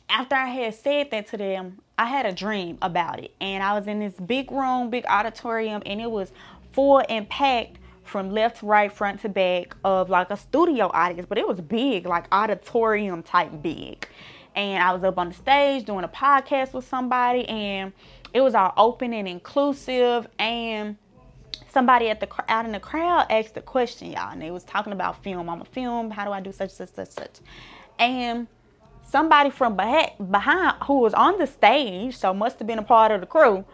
after 0.10 0.36
I 0.36 0.48
had 0.48 0.76
said 0.76 1.12
that 1.12 1.28
to 1.28 1.38
them, 1.38 1.80
I 1.98 2.06
had 2.06 2.26
a 2.26 2.32
dream 2.32 2.78
about 2.82 3.20
it. 3.20 3.34
And 3.41 3.63
I 3.63 3.78
was 3.78 3.88
in 3.88 4.00
this 4.00 4.13
big 4.13 4.52
room, 4.52 4.89
big 4.89 5.06
auditorium, 5.08 5.82
and 5.86 6.00
it 6.00 6.10
was 6.10 6.32
full 6.72 7.04
and 7.10 7.28
packed 7.30 7.78
from 8.04 8.32
left 8.32 8.60
to 8.60 8.65
right, 8.65 8.91
front 8.91 9.22
to 9.22 9.30
back 9.30 9.76
of 9.84 10.10
like 10.10 10.32
a 10.32 10.38
studio 10.38 10.89
audience, 10.93 11.28
but 11.28 11.38
it 11.38 11.48
was 11.48 11.60
big, 11.60 12.06
like 12.06 12.26
auditorium 12.32 13.22
type 13.22 13.52
big. 13.62 14.08
And 14.56 14.82
I 14.82 14.93
was 14.93 15.04
up 15.04 15.17
on 15.17 15.30
the 15.30 15.36
stage 15.36 15.86
doing 15.86 16.04
a 16.04 16.08
podcast 16.08 16.74
with 16.74 16.88
somebody, 16.88 17.48
and 17.50 17.93
it 18.34 18.41
was 18.41 18.56
all 18.56 18.74
open 18.78 19.13
and 19.13 19.28
inclusive. 19.28 20.28
And 20.39 20.98
somebody 21.70 22.10
at 22.10 22.20
the 22.20 22.28
out 22.48 22.65
in 22.65 22.72
the 22.72 22.80
crowd 22.80 23.28
asked 23.30 23.58
a 23.58 23.62
question, 23.62 24.12
y'all, 24.12 24.32
and 24.32 24.41
they 24.41 24.52
was 24.52 24.63
talking 24.63 24.93
about 24.93 25.22
film. 25.24 25.50
I'm 25.50 25.62
a 25.62 25.65
film. 25.65 26.10
How 26.10 26.26
do 26.26 26.32
I 26.32 26.39
do 26.39 26.52
such, 26.52 26.72
such, 26.72 26.93
such, 26.93 27.10
such? 27.10 27.39
And 28.00 28.48
somebody 29.08 29.50
from 29.50 29.76
behind 29.76 30.84
who 30.84 31.00
was 31.00 31.13
on 31.13 31.39
the 31.39 31.48
stage, 31.48 32.15
so 32.15 32.34
must 32.34 32.60
have 32.60 32.67
been 32.67 32.80
a 32.80 32.84
part 32.84 33.12
of 33.12 33.22
the 33.22 33.28
crew, 33.28 33.65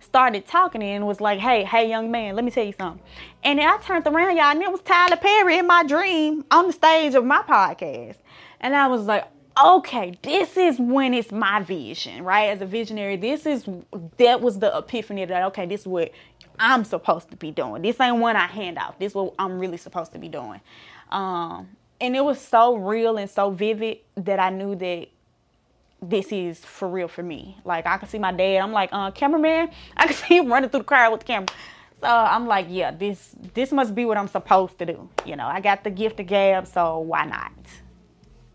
started 0.00 0.46
talking 0.46 0.82
and 0.82 1.06
was 1.06 1.20
like, 1.20 1.38
"Hey, 1.38 1.64
hey, 1.64 1.88
young 1.88 2.10
man, 2.10 2.34
let 2.34 2.44
me 2.44 2.50
tell 2.50 2.64
you 2.64 2.74
something." 2.78 3.02
And 3.42 3.58
then 3.58 3.68
I 3.68 3.76
turned 3.78 4.06
around, 4.06 4.36
y'all, 4.36 4.50
and 4.50 4.62
it 4.62 4.70
was 4.70 4.80
Tyler 4.80 5.16
Perry 5.16 5.58
in 5.58 5.66
my 5.66 5.84
dream 5.84 6.44
on 6.50 6.66
the 6.66 6.72
stage 6.72 7.14
of 7.14 7.24
my 7.24 7.42
podcast, 7.42 8.16
and 8.60 8.74
I 8.74 8.86
was 8.86 9.02
like, 9.02 9.24
"Okay, 9.62 10.18
this 10.22 10.56
is 10.56 10.78
when 10.78 11.14
it's 11.14 11.30
my 11.30 11.60
vision, 11.60 12.24
right? 12.24 12.48
As 12.48 12.60
a 12.60 12.66
visionary, 12.66 13.16
this 13.16 13.46
is 13.46 13.68
that 14.18 14.40
was 14.40 14.58
the 14.58 14.76
epiphany 14.76 15.24
that 15.24 15.42
okay, 15.44 15.66
this 15.66 15.82
is 15.82 15.86
what 15.86 16.10
I'm 16.58 16.84
supposed 16.84 17.30
to 17.30 17.36
be 17.36 17.50
doing. 17.50 17.82
This 17.82 18.00
ain't 18.00 18.18
one 18.18 18.36
I 18.36 18.46
hand 18.46 18.78
out. 18.78 18.98
This 18.98 19.12
is 19.12 19.14
what 19.16 19.34
I'm 19.38 19.58
really 19.58 19.76
supposed 19.76 20.12
to 20.12 20.18
be 20.18 20.28
doing." 20.28 20.60
Um, 21.10 21.76
and 22.00 22.16
it 22.16 22.24
was 22.24 22.40
so 22.40 22.76
real 22.76 23.16
and 23.16 23.30
so 23.30 23.50
vivid 23.50 23.98
that 24.16 24.38
I 24.38 24.50
knew 24.50 24.74
that 24.76 25.08
this 26.02 26.32
is 26.32 26.58
for 26.58 26.88
real 26.88 27.08
for 27.08 27.22
me. 27.22 27.56
Like 27.64 27.86
I 27.86 27.96
can 27.98 28.08
see 28.08 28.18
my 28.18 28.32
dad. 28.32 28.58
I'm 28.58 28.72
like, 28.72 28.90
uh, 28.92 29.10
cameraman. 29.10 29.70
I 29.96 30.06
can 30.06 30.16
see 30.16 30.36
him 30.36 30.52
running 30.52 30.70
through 30.70 30.80
the 30.80 30.84
crowd 30.84 31.12
with 31.12 31.20
the 31.20 31.26
camera. 31.26 31.48
So 32.00 32.08
I'm 32.08 32.46
like, 32.46 32.66
yeah, 32.68 32.90
this 32.90 33.34
this 33.54 33.72
must 33.72 33.94
be 33.94 34.04
what 34.04 34.18
I'm 34.18 34.28
supposed 34.28 34.78
to 34.78 34.86
do. 34.86 35.08
You 35.24 35.36
know, 35.36 35.46
I 35.46 35.60
got 35.60 35.84
the 35.84 35.90
gift 35.90 36.20
of 36.20 36.26
gab, 36.26 36.66
so 36.66 36.98
why 36.98 37.24
not? 37.24 37.52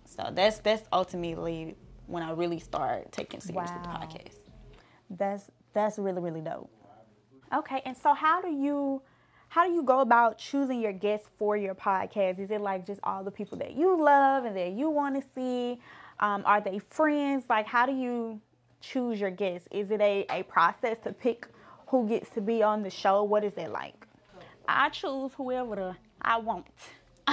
So 0.05 0.29
that's 0.31 0.59
that's 0.59 0.83
ultimately 0.93 1.75
when 2.05 2.21
I 2.21 2.31
really 2.31 2.59
start 2.59 3.11
taking 3.11 3.39
serious 3.39 3.71
wow. 3.71 3.81
the 3.81 3.89
podcast. 3.89 4.35
That's 5.09 5.49
that's 5.73 5.97
really 5.97 6.21
really 6.21 6.41
dope. 6.41 6.69
Okay, 7.51 7.81
and 7.85 7.97
so 7.97 8.13
how 8.13 8.41
do 8.41 8.49
you 8.49 9.01
how 9.49 9.67
do 9.67 9.73
you 9.73 9.81
go 9.81 9.99
about 9.99 10.37
choosing 10.37 10.79
your 10.79 10.93
guests 10.93 11.27
for 11.37 11.57
your 11.57 11.73
podcast? 11.73 12.39
Is 12.39 12.51
it 12.51 12.61
like 12.61 12.85
just 12.85 12.99
all 13.03 13.23
the 13.23 13.31
people 13.31 13.57
that 13.57 13.75
you 13.75 14.01
love 14.01 14.45
and 14.45 14.55
that 14.55 14.71
you 14.71 14.91
want 14.91 15.15
to 15.15 15.27
see? 15.35 15.81
Um, 16.19 16.43
are 16.45 16.61
they 16.61 16.79
friends? 16.89 17.45
Like, 17.49 17.65
how 17.65 17.87
do 17.87 17.91
you 17.91 18.39
choose 18.79 19.19
your 19.19 19.31
guests? 19.31 19.67
Is 19.71 19.89
it 19.89 20.01
a, 20.01 20.25
a 20.29 20.43
process 20.43 20.97
to 21.03 21.11
pick 21.11 21.47
who 21.87 22.07
gets 22.07 22.29
to 22.31 22.41
be 22.41 22.61
on 22.61 22.83
the 22.83 22.91
show? 22.91 23.23
What 23.23 23.43
is 23.43 23.53
it 23.57 23.71
like? 23.71 24.05
I 24.67 24.89
choose 24.89 25.31
whoever 25.35 25.97
I 26.21 26.37
want. 26.37 26.67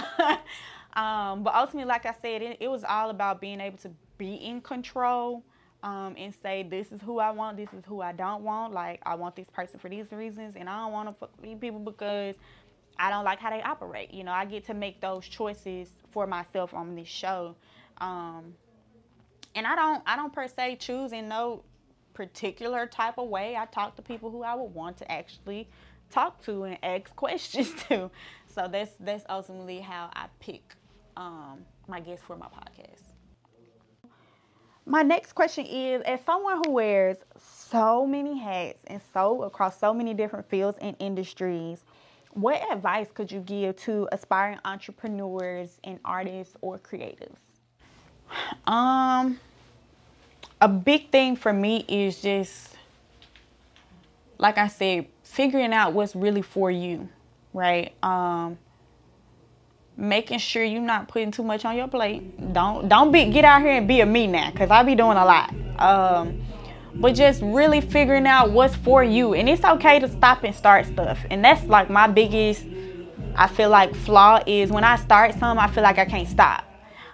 um, 0.95 1.43
but 1.43 1.55
ultimately, 1.55 1.85
like 1.85 2.07
I 2.07 2.15
said, 2.23 2.41
it, 2.41 2.57
it 2.61 2.69
was 2.69 2.83
all 2.83 3.11
about 3.11 3.43
being 3.43 3.61
able 3.61 3.77
to 3.79 3.91
be 4.17 4.37
in 4.37 4.63
control 4.63 5.45
um, 5.83 6.15
and 6.17 6.35
say 6.35 6.63
this 6.63 6.91
is 6.91 7.01
who 7.03 7.19
I 7.19 7.31
want, 7.31 7.57
this 7.57 7.73
is 7.73 7.85
who 7.87 8.01
I 8.01 8.13
don't 8.13 8.43
want. 8.43 8.73
Like 8.73 9.01
I 9.05 9.15
want 9.15 9.37
this 9.37 9.49
person 9.53 9.79
for 9.79 9.89
these 9.89 10.11
reasons, 10.13 10.55
and 10.57 10.69
I 10.69 10.81
don't 10.81 10.93
want 10.93 11.09
to 11.09 11.15
fuck 11.15 11.31
these 11.43 11.59
people 11.59 11.81
because 11.81 12.35
I 12.99 13.11
don't 13.11 13.25
like 13.25 13.39
how 13.39 13.51
they 13.51 13.63
operate. 13.63 14.13
You 14.13 14.25
know, 14.25 14.33
I 14.33 14.45
get 14.45 14.67
to 14.67 14.75
make 14.75 15.01
those 15.01 15.27
choices 15.27 15.89
for 16.11 16.27
myself 16.27 16.75
on 16.75 16.95
this 16.95 17.09
show, 17.09 17.55
um, 17.99 18.55
and 19.55 19.67
I 19.67 19.75
don't 19.75 20.03
I 20.07 20.17
don't 20.17 20.33
per 20.33 20.49
se 20.49 20.77
choose 20.77 21.13
in 21.13 21.29
no 21.29 21.63
particular 22.15 22.87
type 22.87 23.19
of 23.19 23.29
way. 23.29 23.57
I 23.57 23.67
talk 23.67 23.97
to 23.97 24.03
people 24.03 24.31
who 24.31 24.43
I 24.43 24.55
would 24.55 24.73
want 24.75 24.97
to 24.99 25.13
actually 25.13 25.69
talk 26.11 26.43
to 26.45 26.65
and 26.65 26.79
ask 26.83 27.15
questions 27.17 27.73
to. 27.89 28.11
So 28.47 28.69
that's 28.71 28.93
that's 29.01 29.25
ultimately 29.29 29.81
how 29.81 30.11
I 30.15 30.27
pick 30.41 30.75
um, 31.17 31.61
my 31.87 32.01
guests 32.01 32.25
for 32.27 32.37
my 32.37 32.47
podcast 32.47 33.06
my 34.87 35.03
next 35.03 35.33
question 35.33 35.67
is 35.67 36.01
as 36.03 36.21
someone 36.25 36.63
who 36.65 36.71
wears 36.71 37.17
so 37.37 38.07
many 38.07 38.39
hats 38.39 38.79
and 38.87 39.01
so 39.13 39.43
across 39.43 39.79
so 39.79 39.93
many 39.93 40.15
different 40.15 40.49
fields 40.49 40.79
and 40.81 40.95
industries, 41.01 41.85
what 42.31 42.63
advice 42.71 43.09
could 43.13 43.31
you 43.33 43.41
give 43.41 43.77
to 43.77 44.09
aspiring 44.13 44.59
entrepreneurs 44.65 45.81
and 45.83 45.99
artists 46.05 46.55
or 46.61 46.79
creatives? 46.79 47.37
Um 48.67 49.41
a 50.61 50.69
big 50.69 51.11
thing 51.11 51.37
for 51.37 51.53
me 51.53 51.85
is 51.89 52.23
just 52.23 52.77
like 54.39 54.59
I 54.59 54.69
said, 54.69 55.07
figuring 55.23 55.73
out 55.73 55.95
what's 55.95 56.15
really 56.15 56.43
for 56.43 56.71
you, 56.71 57.09
right? 57.53 57.93
Um 58.05 58.59
making 59.97 60.39
sure 60.39 60.63
you're 60.63 60.81
not 60.81 61.09
putting 61.09 61.31
too 61.31 61.43
much 61.43 61.65
on 61.65 61.77
your 61.77 61.89
plate. 61.89 62.53
Don't 62.53 62.89
don't 62.89 63.13
be 63.13 63.27
get 63.27 63.45
out 63.45 63.63
here 63.63 63.73
and 63.73 63.89
be 63.89 64.01
a 64.01 64.07
me 64.07 64.27
now, 64.27 64.51
cause 64.53 64.71
I 64.71 64.83
be 64.83 64.95
doing 64.95 65.17
a 65.17 65.25
lot. 65.25 65.55
Um, 65.79 66.43
but 66.95 67.15
just 67.15 67.43
really 67.43 67.81
figuring 67.81 68.27
out 68.27 68.51
what's 68.51 68.75
for 68.75 69.05
you, 69.05 69.35
and 69.35 69.49
it's 69.49 69.65
okay 69.65 69.99
to 69.99 70.09
stop 70.09 70.45
and 70.45 70.55
start 70.55 70.87
stuff. 70.87 71.19
And 71.31 71.45
that's 71.45 71.65
like 71.67 71.91
my 71.91 72.07
biggest, 72.07 72.65
I 73.35 73.49
feel 73.49 73.69
like 73.69 73.95
flaw 73.95 74.43
is 74.47 74.71
when 74.71 74.85
I 74.85 74.97
start 74.97 75.33
something, 75.33 75.59
I 75.59 75.69
feel 75.69 75.83
like 75.83 75.99
I 75.99 76.07
can't 76.07 76.29
stop. 76.29 76.65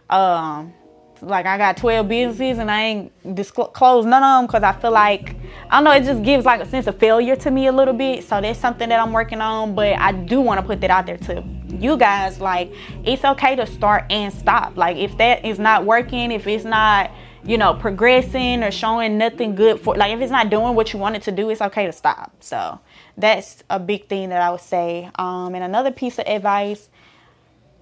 Um, 0.08 0.72
like 1.20 1.46
I 1.46 1.56
got 1.56 1.76
12 1.76 2.08
businesses 2.08 2.58
and 2.58 2.70
I 2.70 2.82
ain't 2.82 3.34
disclose 3.34 4.04
none 4.04 4.22
of 4.22 4.40
them 4.40 4.46
because 4.46 4.64
I 4.64 4.72
feel 4.72 4.90
like 4.90 5.36
I 5.70 5.76
don't 5.76 5.84
know 5.84 5.92
it 5.92 6.02
just 6.02 6.22
gives 6.24 6.44
like 6.44 6.60
a 6.60 6.66
sense 6.66 6.88
of 6.88 6.98
failure 6.98 7.36
to 7.36 7.50
me 7.50 7.68
a 7.68 7.72
little 7.72 7.94
bit. 7.94 8.24
So 8.24 8.40
that's 8.40 8.58
something 8.58 8.88
that 8.88 8.98
I'm 9.00 9.12
working 9.12 9.40
on, 9.40 9.74
but 9.74 9.96
I 9.98 10.12
do 10.12 10.40
want 10.40 10.60
to 10.60 10.66
put 10.66 10.80
that 10.80 10.90
out 10.90 11.06
there 11.06 11.18
to 11.18 11.42
you 11.78 11.96
guys. 11.96 12.40
Like 12.40 12.72
it's 13.04 13.24
okay 13.24 13.56
to 13.56 13.66
start 13.66 14.04
and 14.10 14.32
stop. 14.32 14.76
Like 14.76 14.96
if 14.96 15.16
that 15.18 15.44
is 15.44 15.58
not 15.58 15.84
working, 15.84 16.30
if 16.30 16.46
it's 16.46 16.64
not 16.64 17.10
you 17.44 17.58
know 17.58 17.74
progressing 17.74 18.62
or 18.62 18.70
showing 18.70 19.18
nothing 19.18 19.54
good 19.54 19.80
for 19.80 19.96
like 19.96 20.12
if 20.12 20.20
it's 20.20 20.30
not 20.30 20.48
doing 20.50 20.74
what 20.74 20.92
you 20.92 20.98
want 20.98 21.16
it 21.16 21.22
to 21.22 21.32
do, 21.32 21.50
it's 21.50 21.62
okay 21.62 21.86
to 21.86 21.92
stop. 21.92 22.32
So 22.40 22.78
that's 23.16 23.62
a 23.70 23.78
big 23.78 24.08
thing 24.08 24.28
that 24.30 24.42
I 24.42 24.50
would 24.50 24.60
say. 24.60 25.10
Um, 25.16 25.54
and 25.54 25.64
another 25.64 25.90
piece 25.90 26.18
of 26.18 26.26
advice: 26.26 26.88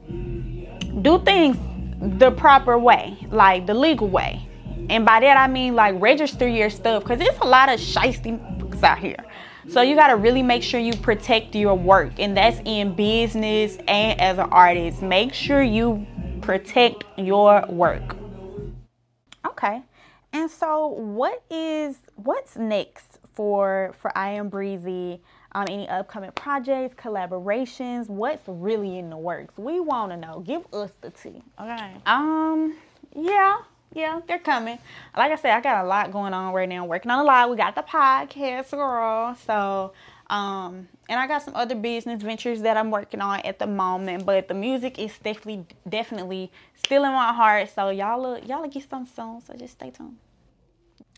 do 0.08 1.22
things 1.24 1.56
the 2.18 2.30
proper 2.30 2.78
way, 2.78 3.18
like 3.30 3.66
the 3.66 3.74
legal 3.74 4.08
way. 4.08 4.46
And 4.88 5.04
by 5.04 5.20
that 5.20 5.36
I 5.36 5.46
mean 5.46 5.74
like 5.74 5.94
register 6.00 6.48
your 6.48 6.70
stuff 6.70 7.04
because 7.04 7.20
it's 7.20 7.38
a 7.38 7.46
lot 7.46 7.68
of 7.68 7.78
shisty 7.78 8.59
out 8.82 8.98
here. 8.98 9.24
So 9.68 9.82
you 9.82 9.94
gotta 9.94 10.16
really 10.16 10.42
make 10.42 10.62
sure 10.62 10.80
you 10.80 10.94
protect 10.94 11.54
your 11.54 11.74
work, 11.74 12.18
and 12.18 12.36
that's 12.36 12.60
in 12.64 12.94
business 12.94 13.76
and 13.86 14.20
as 14.20 14.38
an 14.38 14.48
artist. 14.50 15.02
Make 15.02 15.34
sure 15.34 15.62
you 15.62 16.06
protect 16.40 17.04
your 17.16 17.64
work. 17.68 18.16
Okay. 19.46 19.82
And 20.32 20.50
so 20.50 20.86
what 20.86 21.42
is 21.50 21.98
what's 22.16 22.56
next 22.56 23.18
for 23.34 23.94
for 23.98 24.16
I 24.16 24.30
am 24.30 24.48
Breezy? 24.48 25.20
um, 25.52 25.66
any 25.68 25.88
upcoming 25.88 26.30
projects, 26.32 26.94
collaborations, 26.94 28.08
what's 28.08 28.42
really 28.46 28.98
in 28.98 29.10
the 29.10 29.16
works. 29.16 29.54
We 29.56 29.80
want 29.80 30.12
to 30.12 30.16
know. 30.16 30.40
Give 30.40 30.62
us 30.72 30.92
the 31.00 31.10
tea. 31.10 31.42
Okay. 31.60 31.92
Um, 32.06 32.76
yeah, 33.14 33.58
yeah, 33.92 34.20
they're 34.26 34.38
coming. 34.38 34.78
Like 35.16 35.32
I 35.32 35.36
said, 35.36 35.52
I 35.52 35.60
got 35.60 35.84
a 35.84 35.88
lot 35.88 36.12
going 36.12 36.32
on 36.32 36.52
right 36.54 36.68
now. 36.68 36.84
Working 36.84 37.10
on 37.10 37.20
a 37.20 37.24
lot. 37.24 37.50
We 37.50 37.56
got 37.56 37.74
the 37.74 37.82
podcast, 37.82 38.70
girl. 38.70 39.36
So, 39.46 39.92
um, 40.28 40.88
and 41.08 41.18
I 41.18 41.26
got 41.26 41.42
some 41.42 41.56
other 41.56 41.74
business 41.74 42.22
ventures 42.22 42.62
that 42.62 42.76
I'm 42.76 42.90
working 42.92 43.20
on 43.20 43.40
at 43.40 43.58
the 43.58 43.66
moment. 43.66 44.24
But 44.24 44.46
the 44.46 44.54
music 44.54 44.98
is 44.98 45.18
definitely, 45.18 45.66
definitely 45.88 46.52
still 46.76 47.04
in 47.04 47.12
my 47.12 47.32
heart. 47.32 47.70
So 47.74 47.90
y'all, 47.90 48.22
look, 48.22 48.46
y'all 48.46 48.66
get 48.68 48.88
some 48.88 49.06
soon. 49.06 49.40
So 49.40 49.54
just 49.54 49.74
stay 49.74 49.90
tuned. 49.90 50.16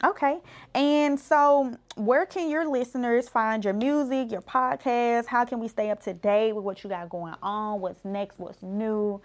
Okay. 0.04 0.38
And 0.74 1.18
so, 1.18 1.76
where 1.94 2.26
can 2.26 2.50
your 2.50 2.66
listeners 2.66 3.28
find 3.28 3.64
your 3.64 3.74
music, 3.74 4.32
your 4.32 4.42
podcast? 4.42 5.26
How 5.26 5.44
can 5.44 5.60
we 5.60 5.68
stay 5.68 5.90
up 5.90 6.02
to 6.04 6.12
date 6.12 6.54
with 6.54 6.64
what 6.64 6.82
you 6.82 6.90
got 6.90 7.08
going 7.08 7.34
on? 7.40 7.80
What's 7.80 8.04
next? 8.04 8.38
What's 8.38 8.62
new? 8.62 9.20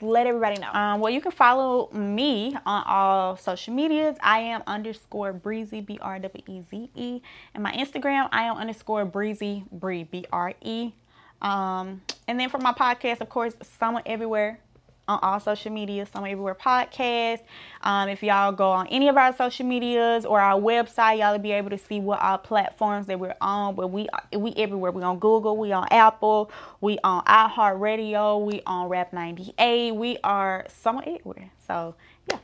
Let 0.00 0.26
everybody 0.26 0.60
know. 0.60 0.70
Um, 0.72 1.00
well, 1.00 1.12
you 1.12 1.20
can 1.20 1.32
follow 1.32 1.88
me 1.92 2.54
on 2.66 2.84
all 2.86 3.36
social 3.36 3.72
medias. 3.72 4.16
I 4.20 4.40
am 4.40 4.62
underscore 4.66 5.32
breezy, 5.32 5.80
B 5.80 5.98
R 6.00 6.18
W 6.18 6.44
E 6.46 6.62
Z 6.70 6.90
E. 6.94 7.22
And 7.54 7.62
my 7.62 7.72
Instagram, 7.72 8.28
I 8.32 8.44
am 8.44 8.56
underscore 8.56 9.04
breezy, 9.04 9.64
Bree, 9.70 10.04
B 10.04 10.26
R 10.32 10.52
E. 10.62 10.92
Um, 11.40 12.02
and 12.26 12.40
then 12.40 12.48
for 12.48 12.58
my 12.58 12.72
podcast, 12.72 13.20
of 13.20 13.28
course, 13.28 13.54
Summer 13.78 14.02
Everywhere 14.04 14.58
on 15.06 15.18
all 15.22 15.38
social 15.40 15.70
media, 15.70 16.06
Summer 16.06 16.28
Everywhere 16.28 16.54
Podcast. 16.54 17.40
Um, 17.82 18.08
if 18.08 18.22
y'all 18.22 18.52
go 18.52 18.70
on 18.70 18.86
any 18.88 19.08
of 19.08 19.16
our 19.16 19.34
social 19.36 19.66
medias 19.66 20.24
or 20.24 20.40
our 20.40 20.60
website, 20.60 21.18
y'all 21.18 21.32
will 21.32 21.38
be 21.38 21.52
able 21.52 21.70
to 21.70 21.78
see 21.78 22.00
what 22.00 22.20
our 22.20 22.38
platforms 22.38 23.06
that 23.06 23.18
we're 23.18 23.36
on. 23.40 23.74
But 23.74 23.88
we 23.88 24.08
we 24.36 24.52
everywhere. 24.56 24.90
We 24.90 25.02
on 25.02 25.18
Google, 25.18 25.56
we 25.56 25.72
on 25.72 25.86
Apple, 25.90 26.50
we 26.80 26.98
on 27.04 27.24
iHeartRadio, 27.24 28.44
we 28.44 28.62
on 28.66 28.88
Rap 28.88 29.12
98. 29.12 29.94
We 29.94 30.18
are 30.24 30.66
Summer 30.68 31.02
Everywhere. 31.06 31.50
So 31.66 31.94
yeah. 32.30 32.38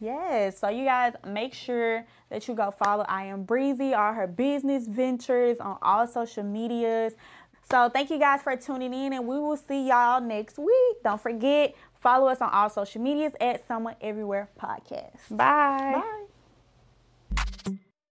Yes, 0.00 0.60
so 0.60 0.68
you 0.68 0.84
guys 0.84 1.14
make 1.26 1.52
sure 1.52 2.06
that 2.30 2.46
you 2.46 2.54
go 2.54 2.70
follow 2.70 3.04
I 3.08 3.24
am 3.24 3.42
Breezy, 3.42 3.94
all 3.94 4.12
her 4.12 4.28
business 4.28 4.86
ventures 4.86 5.58
on 5.58 5.76
all 5.82 6.06
social 6.06 6.44
medias. 6.44 7.14
So 7.70 7.90
thank 7.90 8.10
you 8.10 8.18
guys 8.18 8.42
for 8.42 8.56
tuning 8.56 8.94
in, 8.94 9.12
and 9.12 9.26
we 9.26 9.38
will 9.38 9.56
see 9.56 9.88
y'all 9.88 10.20
next 10.22 10.58
week. 10.58 11.02
Don't 11.04 11.20
forget, 11.20 11.74
follow 12.00 12.28
us 12.28 12.40
on 12.40 12.50
all 12.50 12.70
social 12.70 13.02
medias 13.02 13.34
at 13.40 13.66
Summer 13.68 13.94
Everywhere 14.00 14.48
Podcast. 14.58 15.18
Bye. 15.30 15.92
Bye. 15.94 16.27